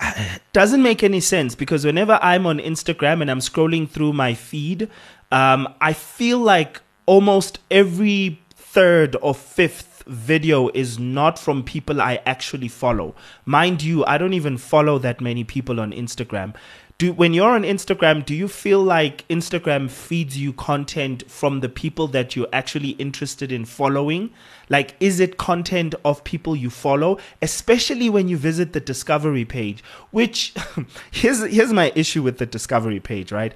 doesn't 0.52 0.82
make 0.82 1.02
any 1.02 1.20
sense 1.20 1.54
because 1.54 1.84
whenever 1.84 2.18
I'm 2.22 2.46
on 2.46 2.58
Instagram 2.58 3.20
and 3.20 3.30
I'm 3.30 3.40
scrolling 3.40 3.88
through 3.88 4.12
my 4.12 4.34
feed, 4.34 4.88
um, 5.30 5.72
I 5.80 5.92
feel 5.92 6.38
like 6.38 6.80
almost 7.06 7.58
every 7.70 8.40
third 8.54 9.16
or 9.22 9.34
fifth 9.34 9.92
video 10.06 10.68
is 10.70 10.98
not 10.98 11.38
from 11.38 11.62
people 11.62 12.00
I 12.00 12.20
actually 12.26 12.68
follow. 12.68 13.14
Mind 13.44 13.82
you, 13.82 14.04
I 14.04 14.18
don't 14.18 14.34
even 14.34 14.58
follow 14.58 14.98
that 14.98 15.20
many 15.20 15.44
people 15.44 15.78
on 15.78 15.92
Instagram 15.92 16.54
do 17.02 17.12
when 17.12 17.34
you're 17.34 17.50
on 17.50 17.64
Instagram, 17.64 18.24
do 18.24 18.32
you 18.32 18.46
feel 18.46 18.80
like 18.80 19.26
Instagram 19.26 19.90
feeds 19.90 20.38
you 20.38 20.52
content 20.52 21.28
from 21.28 21.58
the 21.58 21.68
people 21.68 22.06
that 22.06 22.36
you're 22.36 22.48
actually 22.52 22.90
interested 22.90 23.50
in 23.50 23.64
following? 23.64 24.30
Like, 24.68 24.94
is 25.00 25.18
it 25.18 25.36
content 25.36 25.96
of 26.04 26.22
people 26.22 26.54
you 26.54 26.70
follow, 26.70 27.18
especially 27.42 28.08
when 28.08 28.28
you 28.28 28.36
visit 28.36 28.72
the 28.72 28.78
discovery 28.78 29.44
page? 29.44 29.82
Which 30.12 30.54
here's 31.10 31.42
here's 31.42 31.72
my 31.72 31.90
issue 31.96 32.22
with 32.22 32.38
the 32.38 32.46
discovery 32.46 33.00
page, 33.00 33.32
right? 33.32 33.52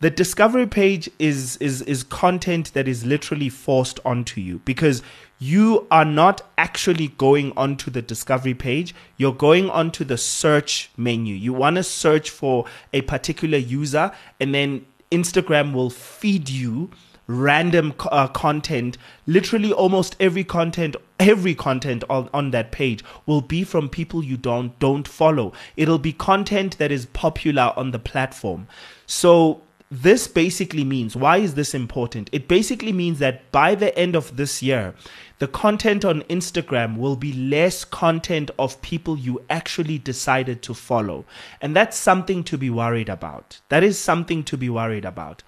The 0.00 0.10
discovery 0.10 0.66
page 0.66 1.10
is 1.18 1.56
is 1.56 1.82
is 1.82 2.04
content 2.04 2.72
that 2.74 2.86
is 2.86 3.04
literally 3.04 3.48
forced 3.48 3.98
onto 4.04 4.40
you 4.40 4.60
because 4.64 5.02
you 5.40 5.86
are 5.90 6.04
not 6.04 6.42
actually 6.56 7.08
going 7.08 7.52
onto 7.56 7.90
the 7.90 8.02
discovery 8.02 8.54
page. 8.54 8.94
You're 9.16 9.34
going 9.34 9.70
onto 9.70 10.04
the 10.04 10.18
search 10.18 10.90
menu. 10.96 11.34
You 11.34 11.52
want 11.52 11.76
to 11.76 11.82
search 11.82 12.30
for 12.30 12.64
a 12.92 13.02
particular 13.02 13.58
user 13.58 14.12
and 14.40 14.54
then 14.54 14.86
instagram 15.10 15.72
will 15.72 15.90
feed 15.90 16.48
you 16.48 16.90
random 17.26 17.94
uh, 18.10 18.28
content. 18.28 18.98
Literally 19.26 19.72
almost 19.72 20.16
every 20.20 20.44
content 20.44 20.96
every 21.18 21.54
content 21.54 22.04
on, 22.08 22.30
on 22.32 22.52
that 22.52 22.70
page 22.70 23.02
will 23.26 23.40
be 23.40 23.64
from 23.64 23.88
people 23.88 24.22
you 24.24 24.36
don't 24.36 24.78
don't 24.78 25.08
follow. 25.08 25.52
It'll 25.76 25.98
be 25.98 26.12
content 26.12 26.78
that 26.78 26.92
is 26.92 27.06
popular 27.06 27.72
on 27.76 27.90
the 27.90 27.98
platform. 27.98 28.68
So 29.06 29.62
this 29.90 30.28
basically 30.28 30.84
means 30.84 31.16
why 31.16 31.38
is 31.38 31.54
this 31.54 31.74
important? 31.74 32.28
It 32.32 32.46
basically 32.46 32.92
means 32.92 33.18
that 33.20 33.50
by 33.52 33.74
the 33.74 33.96
end 33.98 34.14
of 34.14 34.36
this 34.36 34.62
year, 34.62 34.94
the 35.38 35.48
content 35.48 36.04
on 36.04 36.22
Instagram 36.22 36.98
will 36.98 37.16
be 37.16 37.32
less 37.32 37.84
content 37.84 38.50
of 38.58 38.80
people 38.82 39.16
you 39.16 39.42
actually 39.48 39.98
decided 39.98 40.62
to 40.62 40.74
follow. 40.74 41.24
And 41.62 41.74
that's 41.74 41.96
something 41.96 42.44
to 42.44 42.58
be 42.58 42.70
worried 42.70 43.08
about. 43.08 43.60
That 43.68 43.82
is 43.82 43.98
something 43.98 44.44
to 44.44 44.56
be 44.56 44.68
worried 44.68 45.04
about. 45.04 45.42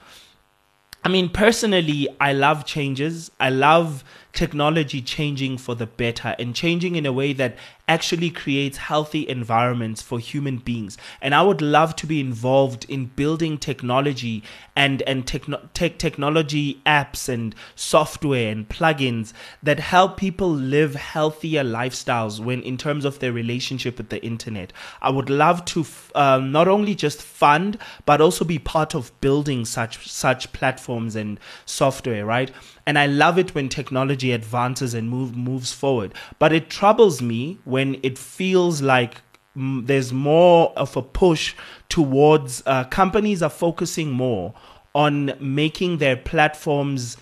I 1.03 1.09
mean, 1.09 1.31
personally, 1.31 2.09
I 2.21 2.33
love 2.33 2.67
changes. 2.67 3.31
I 3.41 3.51
love 3.51 4.05
technology 4.33 5.03
changing 5.03 5.59
for 5.59 5.75
the 5.75 5.87
better 5.87 6.35
and 6.39 6.55
changing 6.55 6.97
in 6.97 7.07
a 7.07 7.13
way 7.13 7.33
that 7.33 7.57
actually 7.91 8.31
creates 8.31 8.79
healthy 8.79 9.29
environments 9.29 10.01
for 10.01 10.21
human 10.21 10.59
beings. 10.59 10.97
And 11.21 11.35
I 11.35 11.43
would 11.43 11.61
love 11.61 11.97
to 11.97 12.07
be 12.07 12.21
involved 12.21 12.87
in 12.89 13.07
building 13.07 13.59
technology 13.59 14.45
and, 14.77 15.03
and 15.03 15.27
techno- 15.27 15.69
tech 15.75 15.99
technology 15.99 16.81
apps 16.87 17.29
and 17.29 17.53
software 17.75 18.53
and 18.53 18.69
plugins 18.69 19.33
that 19.61 19.81
help 19.81 20.17
people 20.17 20.49
live 20.49 20.95
healthier 20.95 21.65
lifestyles 21.65 22.39
when 22.39 22.63
in 22.63 22.77
terms 22.77 23.05
of 23.05 23.19
their 23.19 23.33
relationship 23.33 23.99
with 23.99 24.11
the 24.11 24.25
internet. 24.25 24.73
I 25.03 25.11
would 25.11 25.29
love 25.29 25.65
to 25.67 25.81
f- 25.81 26.13
um, 26.15 26.53
not 26.53 26.69
only 26.69 26.95
just 26.95 27.21
fund, 27.21 27.77
but 28.07 28.21
also 28.21 28.45
be 28.45 28.61
part 28.61 28.95
of 28.95 29.21
building 29.21 29.65
such, 29.65 30.09
such 30.09 30.53
platforms 30.53 31.17
and 31.17 31.41
software, 31.67 32.25
right? 32.25 32.53
And 32.91 32.99
I 32.99 33.07
love 33.07 33.39
it 33.39 33.55
when 33.55 33.69
technology 33.69 34.33
advances 34.33 34.95
and 34.95 35.09
move, 35.09 35.37
moves 35.37 35.73
forward. 35.73 36.13
But 36.41 36.53
it 36.53 36.71
troubles 36.71 37.23
me 37.23 37.61
when 37.63 38.01
it 38.03 38.19
feels 38.19 38.83
like 38.83 39.23
mm, 39.57 39.87
there's 39.87 40.13
more 40.13 40.73
of 40.77 40.97
a 40.97 41.03
push 41.03 41.55
towards 41.89 42.65
uh, 42.67 42.83
companies 42.83 43.45
are 43.45 43.49
focusing 43.49 44.11
more 44.11 44.55
on 44.93 45.35
making 45.39 45.99
their 45.99 46.17
platforms 46.17 47.17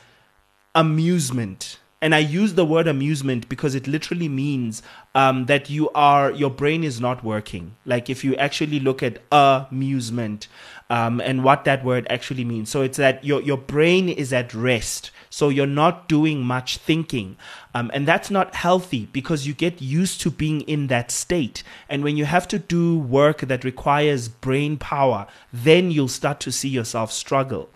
amusement 0.74 1.78
and 2.00 2.14
I 2.14 2.18
use 2.18 2.54
the 2.54 2.64
word 2.64 2.86
amusement 2.86 3.48
because 3.48 3.74
it 3.74 3.88
literally 3.88 4.28
means 4.28 4.82
um, 5.14 5.46
that 5.46 5.68
you 5.68 5.90
are 5.90 6.30
your 6.30 6.50
brain 6.50 6.84
is 6.84 7.00
not 7.00 7.24
working. 7.24 7.74
Like 7.84 8.08
if 8.08 8.22
you 8.22 8.36
actually 8.36 8.78
look 8.78 9.02
at 9.02 9.20
amusement 9.32 10.46
um, 10.90 11.20
and 11.20 11.44
what 11.44 11.64
that 11.64 11.84
word 11.84 12.06
actually 12.08 12.44
means, 12.44 12.70
so 12.70 12.82
it's 12.82 12.96
that 12.96 13.22
your 13.24 13.42
your 13.42 13.58
brain 13.58 14.08
is 14.08 14.32
at 14.32 14.54
rest, 14.54 15.10
so 15.28 15.48
you're 15.48 15.66
not 15.66 16.08
doing 16.08 16.42
much 16.42 16.78
thinking, 16.78 17.36
um, 17.74 17.90
and 17.92 18.08
that's 18.08 18.30
not 18.30 18.54
healthy 18.54 19.08
because 19.12 19.46
you 19.46 19.54
get 19.54 19.82
used 19.82 20.20
to 20.22 20.30
being 20.30 20.62
in 20.62 20.86
that 20.86 21.10
state, 21.10 21.62
and 21.88 22.02
when 22.02 22.16
you 22.16 22.24
have 22.24 22.48
to 22.48 22.58
do 22.58 22.98
work 22.98 23.40
that 23.40 23.64
requires 23.64 24.28
brain 24.28 24.76
power, 24.76 25.26
then 25.52 25.90
you'll 25.90 26.08
start 26.08 26.40
to 26.40 26.52
see 26.52 26.68
yourself 26.68 27.12
struggle. 27.12 27.68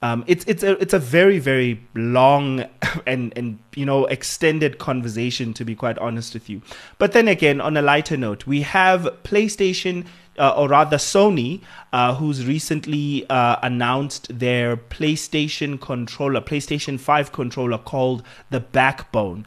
Um, 0.00 0.22
it's 0.28 0.44
it's 0.46 0.62
a 0.62 0.80
it's 0.80 0.94
a 0.94 0.98
very 0.98 1.38
very 1.40 1.82
long 1.94 2.64
and 3.06 3.32
and 3.36 3.58
you 3.74 3.84
know 3.84 4.06
extended 4.06 4.78
conversation 4.78 5.52
to 5.54 5.64
be 5.64 5.74
quite 5.74 5.98
honest 5.98 6.34
with 6.34 6.48
you. 6.48 6.62
But 6.98 7.12
then 7.12 7.26
again, 7.26 7.60
on 7.60 7.76
a 7.76 7.82
lighter 7.82 8.16
note, 8.16 8.46
we 8.46 8.62
have 8.62 9.02
PlayStation. 9.24 10.06
Uh, 10.38 10.54
or 10.56 10.68
rather 10.68 10.96
Sony, 10.96 11.60
uh, 11.92 12.14
who's 12.14 12.46
recently 12.46 13.28
uh, 13.28 13.56
announced 13.62 14.38
their 14.38 14.76
PlayStation 14.76 15.80
controller, 15.80 16.40
PlayStation 16.40 16.98
5 16.98 17.32
controller 17.32 17.78
called 17.78 18.22
the 18.50 18.60
Backbone. 18.60 19.44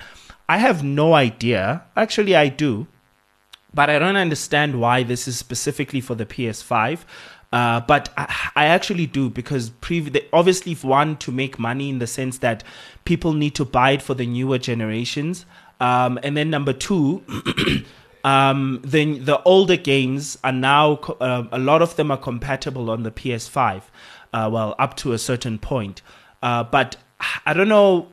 I 0.49 0.57
have 0.57 0.83
no 0.83 1.13
idea. 1.13 1.83
Actually, 1.95 2.35
I 2.35 2.49
do. 2.49 2.87
But 3.73 3.89
I 3.89 3.99
don't 3.99 4.17
understand 4.17 4.81
why 4.81 5.03
this 5.03 5.27
is 5.27 5.37
specifically 5.37 6.01
for 6.01 6.13
the 6.13 6.25
PS5. 6.25 7.05
Uh, 7.53 7.81
but 7.81 8.09
I, 8.17 8.51
I, 8.55 8.65
actually 8.65 9.07
do 9.07 9.29
because 9.29 9.71
prev- 9.71 10.25
obviously, 10.31 10.73
one 10.75 11.17
to 11.17 11.31
make 11.31 11.59
money 11.59 11.89
in 11.89 11.99
the 11.99 12.07
sense 12.07 12.37
that 12.37 12.63
people 13.03 13.33
need 13.33 13.55
to 13.55 13.65
buy 13.65 13.91
it 13.91 14.01
for 14.01 14.13
the 14.13 14.25
newer 14.25 14.57
generations, 14.57 15.45
um, 15.81 16.17
and 16.23 16.37
then 16.37 16.49
number 16.49 16.71
two, 16.71 17.23
um, 18.23 18.81
then 18.83 19.25
the 19.25 19.41
older 19.43 19.77
games 19.77 20.37
are 20.43 20.51
now 20.51 20.95
uh, 21.19 21.45
a 21.51 21.59
lot 21.59 21.81
of 21.81 21.95
them 21.95 22.11
are 22.11 22.17
compatible 22.17 22.89
on 22.89 23.03
the 23.03 23.11
PS5. 23.11 23.83
Uh, 24.33 24.49
well, 24.51 24.75
up 24.79 24.95
to 24.95 25.11
a 25.11 25.17
certain 25.17 25.59
point, 25.59 26.01
uh, 26.41 26.63
but 26.63 26.95
I 27.45 27.53
don't 27.53 27.67
know. 27.67 28.07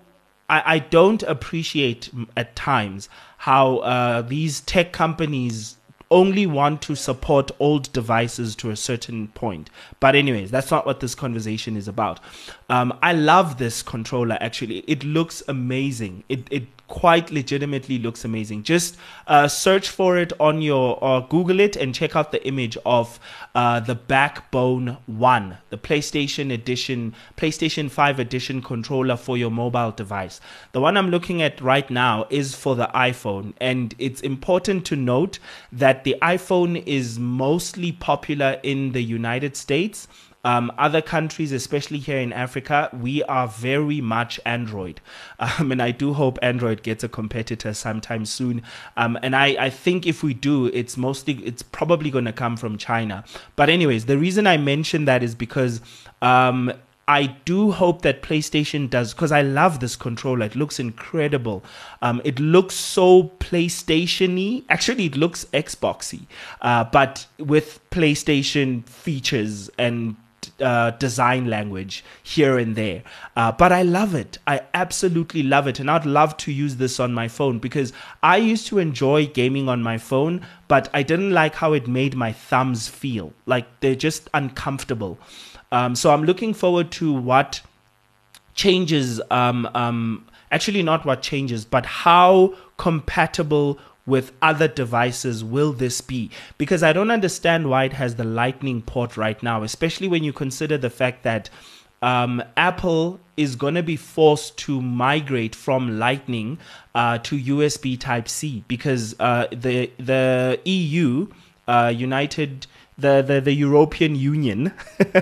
I, 0.50 0.62
I 0.74 0.78
don't 0.80 1.22
appreciate 1.22 2.10
at 2.36 2.56
times 2.56 3.08
how 3.38 3.78
uh, 3.78 4.22
these 4.22 4.60
tech 4.60 4.92
companies 4.92 5.76
only 6.10 6.46
want 6.46 6.82
to 6.82 6.94
support 6.94 7.50
old 7.58 7.92
devices 7.92 8.56
to 8.56 8.70
a 8.70 8.76
certain 8.76 9.28
point. 9.28 9.70
But, 10.00 10.14
anyways, 10.14 10.50
that's 10.50 10.70
not 10.70 10.86
what 10.86 11.00
this 11.00 11.14
conversation 11.14 11.76
is 11.76 11.88
about. 11.88 12.20
Um, 12.70 12.98
I 13.02 13.12
love 13.12 13.58
this 13.58 13.82
controller 13.82 14.36
actually. 14.40 14.78
It 14.80 15.02
looks 15.02 15.42
amazing. 15.48 16.24
It, 16.28 16.46
it 16.50 16.66
quite 16.88 17.30
legitimately 17.30 17.98
looks 17.98 18.24
amazing. 18.24 18.62
Just 18.62 18.96
uh, 19.26 19.46
search 19.46 19.88
for 19.88 20.18
it 20.18 20.32
on 20.40 20.60
your 20.60 21.02
or 21.02 21.26
Google 21.28 21.60
it 21.60 21.76
and 21.76 21.94
check 21.94 22.16
out 22.16 22.32
the 22.32 22.46
image 22.46 22.76
of 22.84 23.20
uh, 23.54 23.80
the 23.80 23.94
Backbone 23.94 24.96
One, 25.06 25.58
the 25.70 25.78
PlayStation 25.78 26.52
Edition, 26.52 27.14
PlayStation 27.36 27.90
Five 27.90 28.18
Edition 28.18 28.62
controller 28.62 29.16
for 29.16 29.36
your 29.36 29.50
mobile 29.50 29.92
device. 29.92 30.40
The 30.72 30.80
one 30.80 30.96
I'm 30.96 31.10
looking 31.10 31.42
at 31.42 31.60
right 31.60 31.88
now 31.88 32.26
is 32.30 32.54
for 32.54 32.74
the 32.74 32.90
iPhone, 32.94 33.52
and 33.60 33.94
it's 33.98 34.22
important 34.22 34.84
to 34.86 34.96
note 34.96 35.38
that 35.70 36.04
the 36.04 36.16
iPhone 36.22 36.82
is 36.86 37.18
mostly 37.18 37.92
popular 37.92 38.58
in 38.62 38.92
the 38.92 39.02
United 39.02 39.56
States 39.56 40.08
um, 40.44 40.72
other 40.78 41.02
countries, 41.02 41.52
especially 41.52 41.98
here 41.98 42.18
in 42.18 42.32
Africa, 42.32 42.88
we 42.92 43.22
are 43.24 43.48
very 43.48 44.00
much 44.00 44.40
Android. 44.44 45.00
Um, 45.40 45.70
and 45.70 45.80
I 45.80 45.92
do 45.92 46.14
hope 46.14 46.38
Android 46.42 46.82
gets 46.82 47.04
a 47.04 47.08
competitor 47.08 47.72
sometime 47.72 48.26
soon. 48.26 48.62
Um, 48.96 49.16
and 49.22 49.36
I, 49.36 49.46
I 49.66 49.70
think 49.70 50.06
if 50.06 50.22
we 50.22 50.34
do, 50.34 50.66
it's 50.66 50.96
mostly, 50.96 51.34
it's 51.44 51.62
probably 51.62 52.10
going 52.10 52.24
to 52.24 52.32
come 52.32 52.56
from 52.56 52.76
China. 52.76 53.24
But, 53.54 53.70
anyways, 53.70 54.06
the 54.06 54.18
reason 54.18 54.46
I 54.46 54.56
mention 54.56 55.04
that 55.04 55.22
is 55.22 55.34
because. 55.34 55.80
Um, 56.22 56.72
I 57.08 57.28
do 57.46 57.70
hope 57.72 58.02
that 58.02 58.20
PlayStation 58.20 58.90
does 58.90 59.14
because 59.14 59.32
I 59.32 59.40
love 59.40 59.80
this 59.80 59.96
controller. 59.96 60.44
It 60.44 60.54
looks 60.54 60.78
incredible. 60.78 61.64
Um, 62.02 62.20
it 62.22 62.38
looks 62.38 62.74
so 62.74 63.30
PlayStation-y. 63.40 64.64
Actually, 64.68 65.06
it 65.06 65.16
looks 65.16 65.46
Xboxy, 65.46 66.26
uh, 66.60 66.84
but 66.84 67.26
with 67.38 67.80
PlayStation 67.90 68.86
features 68.86 69.70
and 69.78 70.16
uh, 70.60 70.90
design 70.92 71.46
language 71.46 72.04
here 72.22 72.58
and 72.58 72.76
there. 72.76 73.02
Uh, 73.36 73.52
but 73.52 73.72
I 73.72 73.82
love 73.82 74.14
it. 74.14 74.38
I 74.46 74.62
absolutely 74.74 75.42
love 75.42 75.66
it. 75.66 75.78
And 75.80 75.90
I'd 75.90 76.06
love 76.06 76.36
to 76.38 76.52
use 76.52 76.76
this 76.76 76.98
on 77.00 77.14
my 77.14 77.28
phone 77.28 77.58
because 77.58 77.92
I 78.22 78.38
used 78.38 78.66
to 78.68 78.78
enjoy 78.78 79.26
gaming 79.26 79.68
on 79.68 79.82
my 79.82 79.98
phone, 79.98 80.44
but 80.66 80.88
I 80.92 81.02
didn't 81.02 81.32
like 81.32 81.54
how 81.54 81.72
it 81.72 81.86
made 81.86 82.16
my 82.16 82.32
thumbs 82.32 82.88
feel. 82.88 83.32
Like 83.46 83.66
they're 83.80 83.94
just 83.94 84.28
uncomfortable. 84.34 85.18
Um, 85.70 85.94
so 85.94 86.10
I'm 86.12 86.24
looking 86.24 86.54
forward 86.54 86.90
to 86.92 87.12
what 87.12 87.60
changes. 88.54 89.20
Um, 89.30 89.68
um, 89.74 90.26
actually, 90.50 90.82
not 90.82 91.04
what 91.04 91.22
changes, 91.22 91.64
but 91.64 91.86
how 91.86 92.54
compatible 92.76 93.78
with 94.08 94.32
other 94.42 94.66
devices 94.66 95.44
will 95.44 95.72
this 95.72 96.00
be? 96.00 96.30
Because 96.56 96.82
I 96.82 96.92
don't 96.92 97.10
understand 97.10 97.68
why 97.68 97.84
it 97.84 97.92
has 97.92 98.16
the 98.16 98.24
lightning 98.24 98.82
port 98.82 99.16
right 99.16 99.40
now, 99.42 99.62
especially 99.62 100.08
when 100.08 100.24
you 100.24 100.32
consider 100.32 100.78
the 100.78 100.90
fact 100.90 101.22
that 101.22 101.50
um, 102.00 102.42
Apple 102.56 103.20
is 103.36 103.56
going 103.56 103.74
to 103.74 103.82
be 103.82 103.96
forced 103.96 104.56
to 104.58 104.80
migrate 104.80 105.54
from 105.54 105.98
Lightning 105.98 106.58
uh, 106.94 107.18
to 107.18 107.38
USB 107.38 107.98
Type 107.98 108.28
C 108.28 108.64
because 108.68 109.14
uh, 109.20 109.46
the 109.50 109.90
the 109.98 110.60
EU, 110.64 111.28
uh, 111.66 111.92
United. 111.94 112.66
The, 113.00 113.22
the, 113.22 113.40
the 113.40 113.52
European 113.52 114.16
Union, 114.16 114.72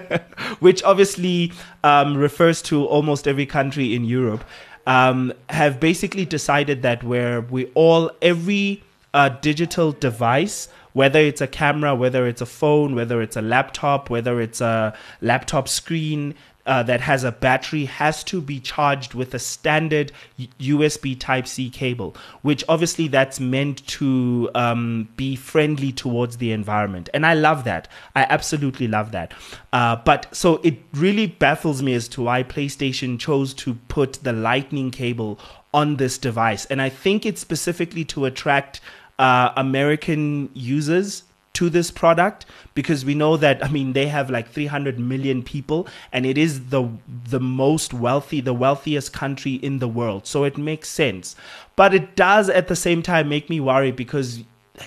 which 0.61 0.83
obviously 0.83 1.53
um, 1.85 2.17
refers 2.17 2.63
to 2.63 2.87
almost 2.87 3.29
every 3.29 3.45
country 3.45 3.95
in 3.95 4.07
Europe, 4.07 4.45
um, 4.87 5.33
have 5.49 5.81
basically 5.81 6.25
decided 6.25 6.83
that 6.83 7.03
where 7.03 7.41
we 7.41 7.67
all 7.75 8.11
every 8.23 8.83
uh, 9.15 9.29
digital 9.29 9.93
device 9.93 10.69
whether 10.97 11.21
it's 11.21 11.43
a 11.43 11.47
camera, 11.47 11.95
whether 11.95 12.27
it's 12.27 12.41
a 12.41 12.47
phone, 12.47 12.95
whether 12.95 13.21
it's 13.21 13.37
a 13.37 13.43
laptop, 13.43 14.09
whether 14.09 14.41
it's 14.41 14.63
a 14.63 14.97
laptop 15.21 15.69
screen 15.69 16.35
uh, 16.67 16.83
that 16.83 17.01
has 17.01 17.25
a 17.25 17.33
battery, 17.33 17.85
has 17.85 18.23
to 18.25 18.41
be 18.41 18.61
charged 18.61 19.15
with 19.15 19.33
a 19.35 19.39
standard 19.39 20.13
USB 20.61 21.19
Type 21.19 21.47
C 21.47 21.71
cable, 21.71 22.17
which 22.43 22.65
obviously 22.69 23.09
that's 23.09 23.41
meant 23.41 23.87
to 23.87 24.51
um, 24.55 25.09
be 25.17 25.37
friendly 25.37 25.93
towards 25.93 26.39
the 26.39 26.53
environment. 26.53 27.09
And 27.15 27.25
I 27.25 27.35
love 27.35 27.65
that. 27.65 27.89
I 28.15 28.27
absolutely 28.29 28.89
love 28.89 29.13
that. 29.13 29.33
Uh, 29.73 29.97
but 29.97 30.35
so 30.35 30.57
it 30.65 30.79
really 30.93 31.27
baffles 31.27 31.83
me 31.83 31.95
as 31.95 32.09
to 32.09 32.23
why 32.23 32.43
PlayStation 32.43 33.19
chose 33.19 33.55
to 33.55 33.75
put 33.89 34.15
the 34.25 34.33
Lightning 34.33 34.91
cable 34.91 35.39
on 35.73 35.97
this 35.97 36.19
device. 36.19 36.67
And 36.67 36.83
I 36.83 36.89
think 36.89 37.25
it's 37.25 37.41
specifically 37.41 38.05
to 38.07 38.25
attract 38.25 38.81
uh, 39.19 39.53
American 39.57 40.51
users 40.55 41.23
to 41.57 41.71
this 41.71 41.91
product 41.91 42.45
because 42.75 43.05
we 43.05 43.15
know 43.15 43.37
that 43.39 43.65
I 43.65 43.69
mean 43.69 43.93
they 43.95 44.07
have 44.09 44.31
like 44.31 44.51
300 44.51 44.99
million 44.99 45.43
people 45.43 45.89
and 46.13 46.27
it 46.27 46.37
is 46.37 46.69
the 46.69 46.89
the 47.09 47.41
most 47.41 47.95
wealthy 47.95 48.41
the 48.41 48.53
wealthiest 48.55 49.13
country 49.13 49.55
in 49.55 49.79
the 49.79 49.89
world. 49.89 50.27
So 50.27 50.45
it 50.45 50.59
makes 50.59 50.89
sense. 50.89 51.35
But 51.75 51.95
it 51.95 52.15
does 52.17 52.49
at 52.51 52.69
the 52.69 52.77
same 52.77 53.03
time 53.03 53.29
make 53.29 53.49
me 53.49 53.61
worry 53.61 53.91
because 53.91 54.45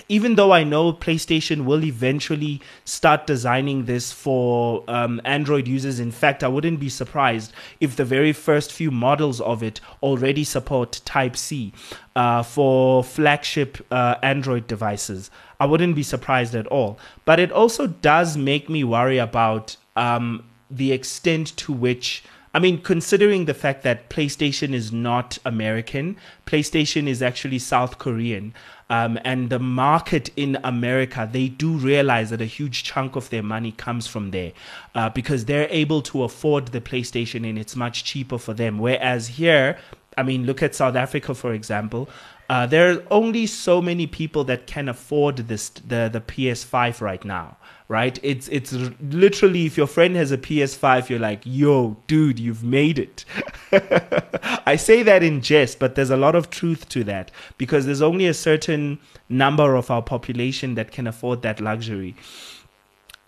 even 0.08 0.36
though 0.36 0.52
I 0.52 0.64
know 0.64 0.94
PlayStation 0.94 1.66
will 1.66 1.84
eventually 1.84 2.62
start 2.86 3.28
designing 3.28 3.86
this 3.86 4.12
for 4.12 4.84
um, 4.88 5.22
Android 5.26 5.68
users, 5.68 6.00
in 6.00 6.12
fact, 6.12 6.44
I 6.44 6.48
wouldn't 6.48 6.80
be 6.80 6.90
surprised 6.90 7.54
if 7.80 7.96
the 7.96 8.06
very 8.06 8.34
first 8.34 8.72
few 8.72 8.92
models 8.92 9.42
of 9.42 9.64
it 9.64 9.80
already 10.04 10.44
support 10.44 11.02
Type 11.06 11.36
C 11.36 11.74
uh, 12.16 12.44
for 12.44 13.04
flagship 13.04 13.86
uh, 13.92 14.16
Android 14.22 14.68
devices. 14.68 15.32
I 15.60 15.66
wouldn't 15.66 15.96
be 15.96 16.04
surprised 16.04 16.56
at 16.56 16.68
all. 16.68 17.00
But 17.26 17.40
it 17.40 17.52
also 17.52 17.88
does 17.88 18.38
make 18.38 18.70
me 18.70 18.84
worry 18.84 19.18
about 19.18 19.76
um, 19.96 20.46
the 20.70 20.92
extent 20.92 21.56
to 21.58 21.74
which. 21.74 22.24
I 22.52 22.58
mean, 22.58 22.82
considering 22.82 23.46
the 23.46 23.54
fact 23.54 23.84
that 23.84 24.10
PlayStation 24.10 24.74
is 24.74 24.92
not 24.92 25.38
American, 25.46 26.18
PlayStation 26.48 27.08
is 27.08 27.22
actually 27.22 27.60
South 27.60 28.00
Korean. 28.00 28.56
Um, 28.90 29.20
and 29.24 29.50
the 29.50 29.60
market 29.60 30.32
in 30.36 30.58
America, 30.64 31.30
they 31.32 31.48
do 31.48 31.74
realize 31.74 32.32
that 32.32 32.42
a 32.42 32.46
huge 32.46 32.84
chunk 32.84 33.16
of 33.16 33.30
their 33.30 33.44
money 33.44 33.72
comes 33.72 34.08
from 34.08 34.32
there 34.32 34.52
uh, 34.96 35.10
because 35.10 35.46
they're 35.46 35.68
able 35.70 36.02
to 36.04 36.24
afford 36.24 36.70
the 36.70 36.82
PlayStation 36.82 37.48
and 37.48 37.60
it's 37.60 37.76
much 37.76 38.04
cheaper 38.04 38.38
for 38.38 38.54
them. 38.54 38.80
Whereas 38.80 39.28
here, 39.28 39.78
I 40.18 40.24
mean, 40.24 40.46
look 40.46 40.64
at 40.64 40.74
South 40.74 40.96
Africa, 40.96 41.36
for 41.36 41.54
example. 41.54 42.10
Uh, 42.50 42.66
there 42.66 42.92
are 42.92 43.04
only 43.12 43.46
so 43.46 43.80
many 43.80 44.08
people 44.08 44.44
that 44.44 44.66
can 44.66 44.90
afford 44.90 45.38
this 45.38 45.70
the 45.70 46.10
the 46.12 46.20
PS5 46.20 47.00
right 47.00 47.24
now, 47.24 47.58
right? 47.90 48.18
It's 48.24 48.48
it's 48.48 48.74
literally 49.02 49.68
if 49.68 49.78
your 49.78 49.86
friend 49.86 50.16
has 50.16 50.32
a 50.32 50.38
PS5, 50.38 51.10
you're 51.10 51.20
like, 51.20 51.42
yo, 51.44 51.98
dude, 52.08 52.40
you've 52.40 52.64
made 52.64 52.98
it. 52.98 53.24
I 54.66 54.78
say 54.78 55.04
that 55.04 55.22
in 55.22 55.42
jest, 55.42 55.78
but 55.78 55.94
there's 55.94 56.10
a 56.10 56.18
lot 56.18 56.34
of 56.34 56.50
truth 56.50 56.90
to 56.90 57.04
that 57.04 57.30
because 57.60 57.86
there's 57.86 58.02
only 58.02 58.26
a 58.26 58.34
certain 58.34 58.79
number 59.28 59.76
of 59.76 59.90
our 59.90 60.02
population 60.02 60.76
that 60.76 60.92
can 60.92 61.08
afford 61.08 61.42
that 61.42 61.60
luxury. 61.60 62.16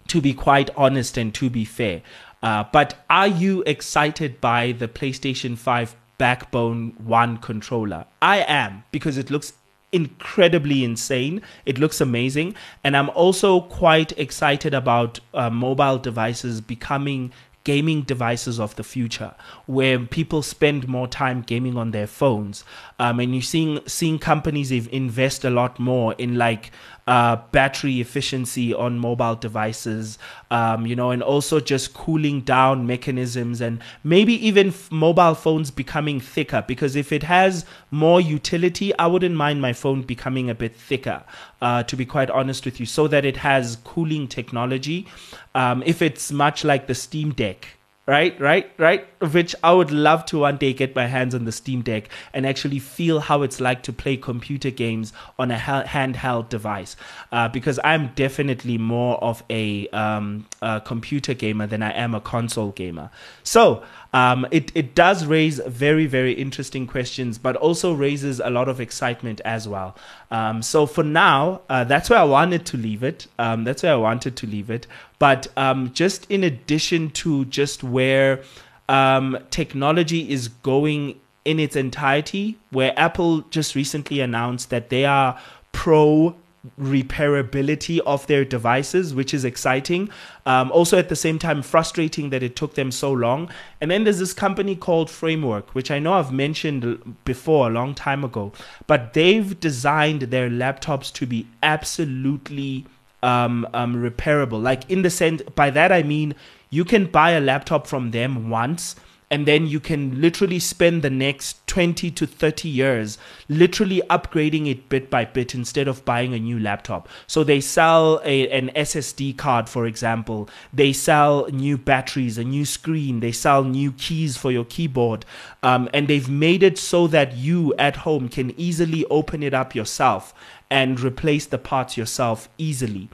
To 0.08 0.22
be 0.22 0.34
quite 0.34 0.70
honest 0.76 1.18
and 1.18 1.34
to 1.36 1.50
be 1.50 1.64
fair. 1.64 2.02
Uh, 2.44 2.64
but 2.72 3.06
are 3.10 3.28
you 3.28 3.64
excited 3.66 4.42
by 4.42 4.72
the 4.72 4.88
PlayStation 4.88 5.58
5 5.58 5.96
Backbone 6.22 6.94
1 7.04 7.38
controller. 7.38 8.06
I 8.22 8.46
am 8.48 8.84
because 8.92 9.18
it 9.18 9.32
looks 9.32 9.54
incredibly 9.92 10.84
insane. 10.84 11.42
It 11.66 11.80
looks 11.80 12.00
amazing. 12.00 12.54
And 12.84 12.96
I'm 12.96 13.10
also 13.10 13.62
quite 13.62 14.12
excited 14.20 14.72
about 14.72 15.20
uh, 15.34 15.50
mobile 15.50 15.98
devices 15.98 16.62
becoming 16.62 17.32
gaming 17.64 18.02
devices 18.02 18.60
of 18.60 18.76
the 18.76 18.84
future 18.84 19.36
where 19.66 20.00
people 20.00 20.42
spend 20.42 20.88
more 20.88 21.08
time 21.08 21.42
gaming 21.42 21.78
on 21.78 21.92
their 21.92 22.08
phones. 22.08 22.64
Um, 23.00 23.20
and 23.20 23.34
you're 23.34 23.42
seeing 23.42 23.80
seeing 23.88 24.20
companies 24.20 24.72
invest 24.88 25.46
a 25.46 25.50
lot 25.50 25.80
more 25.80 26.14
in 26.14 26.38
like 26.38 26.72
uh, 27.08 27.36
battery 27.52 28.00
efficiency 28.00 28.74
on 28.74 29.00
mobile 29.00 29.36
devices, 29.36 30.18
um, 30.50 30.86
you 30.86 30.96
know, 30.96 31.12
and 31.12 31.24
also 31.24 31.60
just 31.60 31.94
cooling 31.94 32.42
down 32.42 32.86
mechanisms 32.86 33.62
and 33.62 33.82
maybe 34.04 34.34
even 34.46 34.68
f- 34.68 34.92
mobile 34.92 35.34
phones 35.34 35.72
becoming 35.72 36.20
thicker. 36.20 36.64
Because 36.68 36.96
if 36.96 37.12
it 37.12 37.24
has 37.24 37.66
more 37.90 38.22
utility, 38.22 38.96
I 38.98 39.08
wouldn't 39.08 39.36
mind 39.36 39.62
my 39.62 39.74
phone 39.74 40.04
becoming 40.04 40.50
a 40.50 40.56
bit 40.56 40.76
thicker, 40.76 41.24
uh, 41.62 41.84
to 41.84 41.96
be 41.96 42.06
quite 42.06 42.30
honest 42.30 42.66
with 42.66 42.80
you, 42.80 42.86
so 42.86 43.08
that 43.08 43.26
it 43.26 43.38
has 43.38 43.78
cooling 43.84 44.28
technology. 44.28 45.08
Um, 45.56 45.84
if 45.86 46.02
it's 46.02 46.32
much 46.32 46.64
like 46.64 46.88
the 46.88 46.96
Steam 46.96 47.34
Deck, 47.34 47.78
right 48.08 48.40
right 48.42 48.72
right? 48.78 49.08
Which 49.32 49.56
i 49.64 49.72
would 49.72 49.92
love 49.92 50.26
to 50.28 50.40
one 50.40 50.58
day 50.58 50.74
get 50.74 50.96
my 50.96 51.06
hands 51.06 51.36
on 51.36 51.46
the 51.46 51.52
steam 51.52 51.82
deck 51.82 52.10
and 52.34 52.48
actually 52.48 52.80
feel 52.80 53.20
how 53.20 53.44
it's 53.44 53.62
like 53.62 53.84
to 53.84 53.94
play 53.94 54.18
computer 54.18 54.72
games 54.72 55.14
on 55.38 55.52
a 55.52 55.58
handheld 55.58 56.50
device. 56.50 56.96
Uh, 57.32 57.48
because 57.48 57.80
i'm 57.84 58.08
definitely 58.16 58.78
more 58.78 59.24
of 59.24 59.44
a, 59.50 59.88
um, 59.90 60.48
a, 60.62 60.82
computer 60.82 61.34
gamer 61.34 61.68
than 61.68 61.84
i 61.84 61.92
am 61.92 62.16
a 62.16 62.22
console 62.22 62.72
gamer. 62.72 63.12
So 63.44 63.84
um, 64.14 64.46
it, 64.52 64.72
it 64.76 64.94
does 64.96 65.26
raise 65.26 65.60
very 65.68 66.06
very 66.06 66.34
interesting 66.34 66.86
questions 66.88 67.38
but 67.38 67.56
also 67.56 67.94
raises 67.94 68.40
a 68.40 68.50
lot 68.50 68.68
of 68.68 68.80
excitement 68.82 69.42
as 69.46 69.68
well. 69.68 69.96
Um, 70.30 70.62
so 70.62 70.86
for 70.86 71.04
now 71.04 71.62
uh, 71.70 71.84
that's 71.84 72.10
where 72.10 72.20
i 72.20 72.24
wanted 72.24 72.66
to 72.68 72.78
leave 72.78 73.04
it. 73.04 73.28
Um, 73.40 73.64
that's 73.64 73.84
where 73.84 73.94
i 73.94 73.98
wanted 73.98 74.36
to 74.38 74.48
leave 74.48 74.70
it. 74.70 74.88
But 75.20 75.48
um, 75.56 75.92
just 75.94 76.30
in 76.30 76.44
addition 76.44 77.12
to 77.12 77.46
just 77.46 77.84
where 77.84 78.44
um, 78.90 79.38
technology 79.50 80.30
is 80.30 80.50
going 80.50 81.20
in 81.46 81.60
its 81.60 81.76
entirety, 81.76 82.58
where 82.70 82.94
Apple 83.00 83.42
just 83.50 83.76
recently 83.76 84.20
announced 84.20 84.70
that 84.70 84.90
they 84.90 85.06
are 85.06 85.40
pro 85.72 86.36
repairability 86.80 88.00
of 88.06 88.28
their 88.28 88.46
devices, 88.46 89.16
which 89.16 89.34
is 89.34 89.44
exciting. 89.44 90.10
Um, 90.46 90.72
also, 90.72 90.98
at 90.98 91.10
the 91.10 91.16
same 91.16 91.40
time, 91.40 91.62
frustrating 91.62 92.30
that 92.30 92.44
it 92.44 92.56
took 92.56 92.76
them 92.76 92.92
so 92.92 93.12
long. 93.12 93.50
And 93.80 93.90
then 93.90 94.04
there's 94.04 94.20
this 94.20 94.34
company 94.34 94.76
called 94.76 95.10
Framework, 95.10 95.74
which 95.74 95.90
I 95.90 96.00
know 96.00 96.14
I've 96.14 96.32
mentioned 96.32 97.16
before 97.26 97.68
a 97.68 97.72
long 97.72 97.96
time 97.96 98.24
ago, 98.24 98.52
but 98.86 99.14
they've 99.14 99.60
designed 99.60 100.24
their 100.24 100.50
laptops 100.50 101.12
to 101.14 101.26
be 101.26 101.48
absolutely 101.64 102.86
um, 103.24 103.68
um, 103.74 103.96
repairable. 103.96 104.62
Like 104.62 104.90
in 104.90 105.02
the 105.02 105.10
sense, 105.10 105.42
by 105.56 105.70
that 105.72 105.92
I 105.92 106.04
mean 106.04 106.36
you 106.70 106.86
can 106.86 107.06
buy 107.06 107.32
a 107.32 107.42
laptop 107.42 107.86
from 107.88 108.12
them 108.12 108.50
once 108.50 108.96
and 109.32 109.46
then 109.48 109.66
you 109.66 109.80
can 109.80 110.20
literally 110.20 110.60
spend 110.60 111.02
the 111.02 111.10
next 111.10 111.66
20 111.68 112.12
to 112.12 112.28
30 112.28 112.68
years 112.68 113.18
literally 113.48 114.02
upgrading 114.10 114.70
it 114.70 114.90
bit 114.90 115.10
by 115.10 115.24
bit 115.24 115.56
instead 115.56 115.88
of 115.88 116.04
buying 116.04 116.34
a 116.34 116.40
new 116.40 116.60
laptop. 116.60 117.08
So 117.28 117.46
they 117.46 117.62
sell 117.62 118.22
a, 118.26 118.50
an 118.50 118.72
SSD 118.76 119.38
card, 119.38 119.70
for 119.70 119.86
example. 119.86 120.50
They 120.74 120.92
sell 120.92 121.48
new 121.48 121.78
batteries, 121.78 122.38
a 122.38 122.44
new 122.44 122.66
screen. 122.66 123.22
They 123.22 123.32
sell 123.32 123.64
new 123.64 123.94
keys 123.94 124.36
for 124.36 124.52
your 124.52 124.66
keyboard. 124.66 125.26
Um, 125.64 125.88
and 125.94 126.10
they've 126.10 126.30
made 126.30 126.62
it 126.62 126.78
so 126.78 127.08
that 127.08 127.38
you 127.38 127.74
at 127.76 127.96
home 127.96 128.28
can 128.28 128.54
easily 128.60 129.06
open 129.06 129.44
it 129.44 129.54
up 129.54 129.74
yourself 129.74 130.34
and 130.70 131.00
replace 131.00 131.46
the 131.46 131.58
parts 131.58 131.96
yourself 131.96 132.50
easily. 132.58 133.10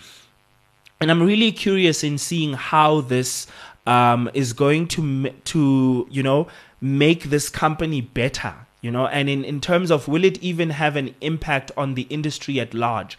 And 1.00 1.12
I'm 1.12 1.22
really 1.22 1.52
curious 1.52 2.04
in 2.04 2.18
seeing 2.18 2.54
how 2.54 3.02
this 3.02 3.46
um, 3.88 4.30
is 4.34 4.54
going 4.54 4.88
to 4.88 5.30
to 5.46 6.08
you 6.12 6.22
know 6.22 6.48
make 6.82 7.24
this 7.26 7.50
company 7.50 8.02
better 8.02 8.54
you 8.82 8.92
know 8.92 9.08
and 9.08 9.30
in, 9.30 9.44
in 9.44 9.60
terms 9.60 9.90
of 9.90 10.08
will 10.08 10.24
it 10.24 10.38
even 10.44 10.70
have 10.70 10.96
an 10.96 11.16
impact 11.22 11.72
on 11.76 11.96
the 11.96 12.04
industry 12.04 12.60
at 12.60 12.74
large 12.74 13.18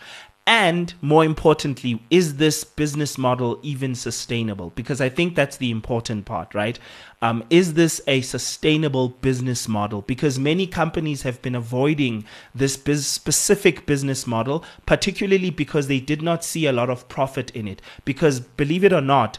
and 0.49 0.95
more 1.03 1.27
importantly, 1.27 2.03
is 2.09 2.37
this 2.37 2.65
business 2.65 3.19
model 3.19 3.61
even 3.63 3.95
sustainable? 3.95 4.73
Because 4.75 4.99
I 4.99 5.11
think 5.11 5.35
that's 5.35 5.59
the 5.59 5.71
important 5.71 6.25
part, 6.25 6.55
right? 6.55 6.79
Um, 7.21 7.45
is 7.51 7.75
this 7.75 8.01
a 8.07 8.23
sustainable 8.23 9.11
business 9.11 9.69
model? 9.69 10.01
Because 10.01 10.39
many 10.39 10.67
companies 10.67 11.21
have 11.21 11.43
been 11.43 11.55
avoiding 11.55 12.25
this 12.55 12.79
biz- 12.79 13.07
specific 13.07 13.85
business 13.85 14.27
model, 14.27 14.65
particularly 14.87 15.51
because 15.51 15.87
they 15.87 16.01
did 16.01 16.23
not 16.23 16.43
see 16.43 16.65
a 16.65 16.73
lot 16.73 16.89
of 16.89 17.11
profit 17.11 17.51
in 17.51 17.69
it. 17.69 17.83
Because 18.07 18.41
believe 18.41 18.85
it 18.85 18.93
or 18.95 19.03
not, 19.03 19.39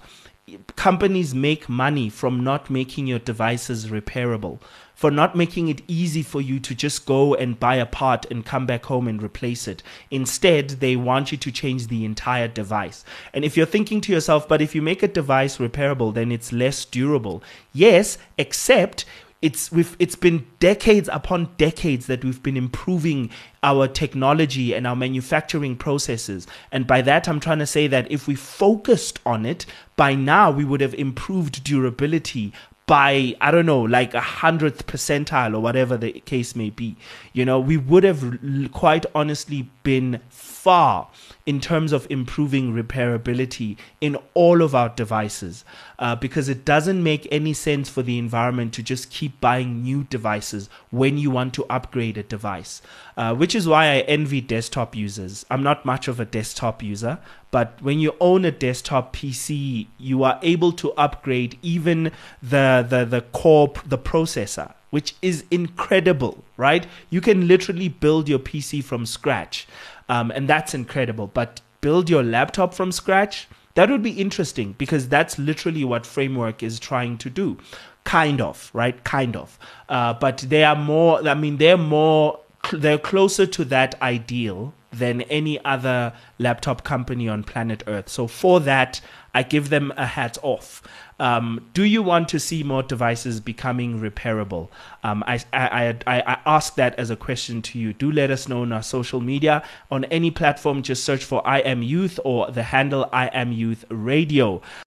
companies 0.75 1.35
make 1.35 1.69
money 1.69 2.09
from 2.09 2.43
not 2.43 2.69
making 2.69 3.07
your 3.07 3.19
devices 3.19 3.87
repairable 3.87 4.59
for 4.99 5.09
not 5.09 5.33
making 5.33 5.69
it 5.69 5.81
easy 5.87 6.21
for 6.21 6.41
you 6.41 6.59
to 6.59 6.75
just 6.75 7.05
go 7.05 7.33
and 7.33 7.57
buy 7.57 7.75
a 7.75 7.85
part 7.85 8.25
and 8.29 8.45
come 8.45 8.65
back 8.65 8.83
home 8.87 9.07
and 9.07 9.23
replace 9.23 9.65
it. 9.65 9.81
Instead, 10.11 10.71
they 10.81 10.93
want 10.97 11.31
you 11.31 11.37
to 11.37 11.49
change 11.49 11.87
the 11.87 12.03
entire 12.03 12.49
device. 12.49 13.05
And 13.33 13.45
if 13.45 13.55
you're 13.55 13.65
thinking 13.65 14.01
to 14.01 14.11
yourself, 14.11 14.45
but 14.45 14.61
if 14.61 14.75
you 14.75 14.81
make 14.81 15.01
a 15.01 15.07
device 15.07 15.57
repairable, 15.57 16.13
then 16.13 16.33
it's 16.33 16.51
less 16.51 16.83
durable. 16.83 17.41
Yes, 17.71 18.17
except 18.37 19.05
it's 19.41 19.71
we've 19.71 19.95
it's 19.99 20.15
been 20.15 20.45
decades 20.59 21.09
upon 21.11 21.49
decades 21.57 22.07
that 22.07 22.23
we've 22.23 22.43
been 22.43 22.57
improving 22.57 23.29
our 23.63 23.87
technology 23.87 24.73
and 24.73 24.85
our 24.85 24.95
manufacturing 24.95 25.77
processes 25.77 26.45
and 26.71 26.85
by 26.85 27.01
that 27.01 27.27
i'm 27.27 27.39
trying 27.39 27.59
to 27.59 27.65
say 27.65 27.87
that 27.87 28.09
if 28.11 28.27
we 28.27 28.35
focused 28.35 29.19
on 29.25 29.45
it 29.45 29.65
by 29.95 30.13
now 30.13 30.51
we 30.51 30.65
would 30.65 30.81
have 30.81 30.93
improved 30.95 31.63
durability 31.63 32.51
by 32.89 33.35
I 33.39 33.51
don't 33.51 33.67
know, 33.67 33.81
like 33.81 34.15
a 34.15 34.19
hundredth 34.19 34.87
percentile 34.87 35.53
or 35.53 35.59
whatever 35.59 35.95
the 35.95 36.11
case 36.21 36.55
may 36.55 36.71
be. 36.71 36.97
You 37.33 37.45
know, 37.45 37.59
we 37.59 37.77
would 37.77 38.03
have 38.03 38.39
quite 38.71 39.05
honestly 39.13 39.69
been 39.83 40.21
far 40.59 41.07
in 41.45 41.61
terms 41.61 41.93
of 41.93 42.05
improving 42.09 42.73
repairability 42.73 43.77
in 44.01 44.17
all 44.33 44.61
of 44.61 44.75
our 44.75 44.89
devices 44.89 45.63
uh, 45.99 46.15
because 46.17 46.49
it 46.49 46.65
doesn't 46.65 47.01
make 47.01 47.25
any 47.31 47.53
sense 47.53 47.87
for 47.87 48.01
the 48.01 48.17
environment 48.17 48.73
to 48.73 48.83
just 48.83 49.09
keep 49.09 49.39
buying 49.39 49.81
new 49.81 50.03
devices 50.03 50.69
when 50.91 51.17
you 51.17 51.31
want 51.31 51.53
to 51.53 51.65
upgrade 51.69 52.17
a 52.17 52.23
device, 52.23 52.81
uh, 53.15 53.33
which 53.33 53.55
is 53.55 53.69
why 53.69 53.85
I 53.85 53.99
envy 53.99 54.41
desktop 54.41 54.97
users. 54.97 55.45
I'm 55.49 55.63
not 55.63 55.85
much 55.85 56.09
of 56.09 56.19
a 56.19 56.25
desktop 56.25 56.83
user, 56.83 57.19
but 57.51 57.81
when 57.81 57.99
you 57.99 58.13
own 58.19 58.43
a 58.43 58.51
desktop 58.51 59.15
PC, 59.15 59.87
you 59.97 60.23
are 60.23 60.39
able 60.41 60.73
to 60.73 60.91
upgrade 60.93 61.57
even 61.61 62.11
the, 62.43 62.85
the, 62.87 63.05
the 63.05 63.21
core, 63.21 63.71
the 63.85 63.97
processor 63.97 64.73
which 64.89 65.15
is 65.21 65.45
incredible, 65.51 66.43
right? 66.57 66.87
You 67.09 67.21
can 67.21 67.47
literally 67.47 67.89
build 67.89 68.27
your 68.27 68.39
PC 68.39 68.83
from 68.83 69.05
scratch. 69.05 69.67
Um, 70.09 70.31
and 70.31 70.49
that's 70.49 70.73
incredible. 70.73 71.27
But 71.27 71.61
build 71.81 72.09
your 72.09 72.23
laptop 72.23 72.73
from 72.73 72.91
scratch, 72.91 73.47
that 73.75 73.89
would 73.89 74.03
be 74.03 74.11
interesting 74.11 74.73
because 74.77 75.07
that's 75.07 75.39
literally 75.39 75.85
what 75.85 76.05
Framework 76.05 76.61
is 76.61 76.79
trying 76.79 77.17
to 77.19 77.29
do. 77.29 77.57
Kind 78.03 78.41
of, 78.41 78.69
right? 78.73 79.01
Kind 79.03 79.35
of. 79.35 79.57
Uh, 79.87 80.13
but 80.13 80.39
they 80.39 80.63
are 80.63 80.75
more, 80.75 81.25
I 81.27 81.35
mean, 81.35 81.57
they're 81.57 81.77
more, 81.77 82.39
they're 82.73 82.97
closer 82.97 83.45
to 83.45 83.63
that 83.65 84.01
ideal 84.01 84.73
than 84.91 85.21
any 85.23 85.63
other 85.63 86.13
laptop 86.39 86.83
company 86.83 87.29
on 87.29 87.43
planet 87.43 87.83
Earth. 87.85 88.09
So 88.09 88.27
for 88.27 88.59
that, 88.61 88.99
I 89.33 89.43
give 89.43 89.69
them 89.69 89.93
a 89.97 90.05
hat 90.05 90.37
off. 90.41 90.81
Um, 91.19 91.67
do 91.73 91.83
you 91.83 92.01
want 92.01 92.29
to 92.29 92.39
see 92.39 92.63
more 92.63 92.81
devices 92.81 93.41
becoming 93.41 93.99
repairable? 93.99 94.69
Um, 95.03 95.23
I, 95.27 95.39
I, 95.51 95.97
I, 96.07 96.21
I 96.21 96.37
ask 96.45 96.75
that 96.75 96.97
as 96.97 97.09
a 97.09 97.17
question 97.17 97.61
to 97.63 97.79
you. 97.79 97.91
Do 97.91 98.09
let 98.11 98.31
us 98.31 98.47
know 98.47 98.61
on 98.61 98.71
our 98.71 98.81
social 98.81 99.19
media. 99.19 99.61
On 99.91 100.05
any 100.05 100.31
platform, 100.31 100.81
just 100.81 101.03
search 101.03 101.23
for 101.23 101.45
I 101.45 101.59
Am 101.59 101.83
Youth 101.83 102.19
or 102.23 102.49
the 102.49 102.63
handle 102.63 103.09
I 103.11 103.27
Am 103.27 103.51
Youth 103.51 103.83
Radio. 103.89 104.61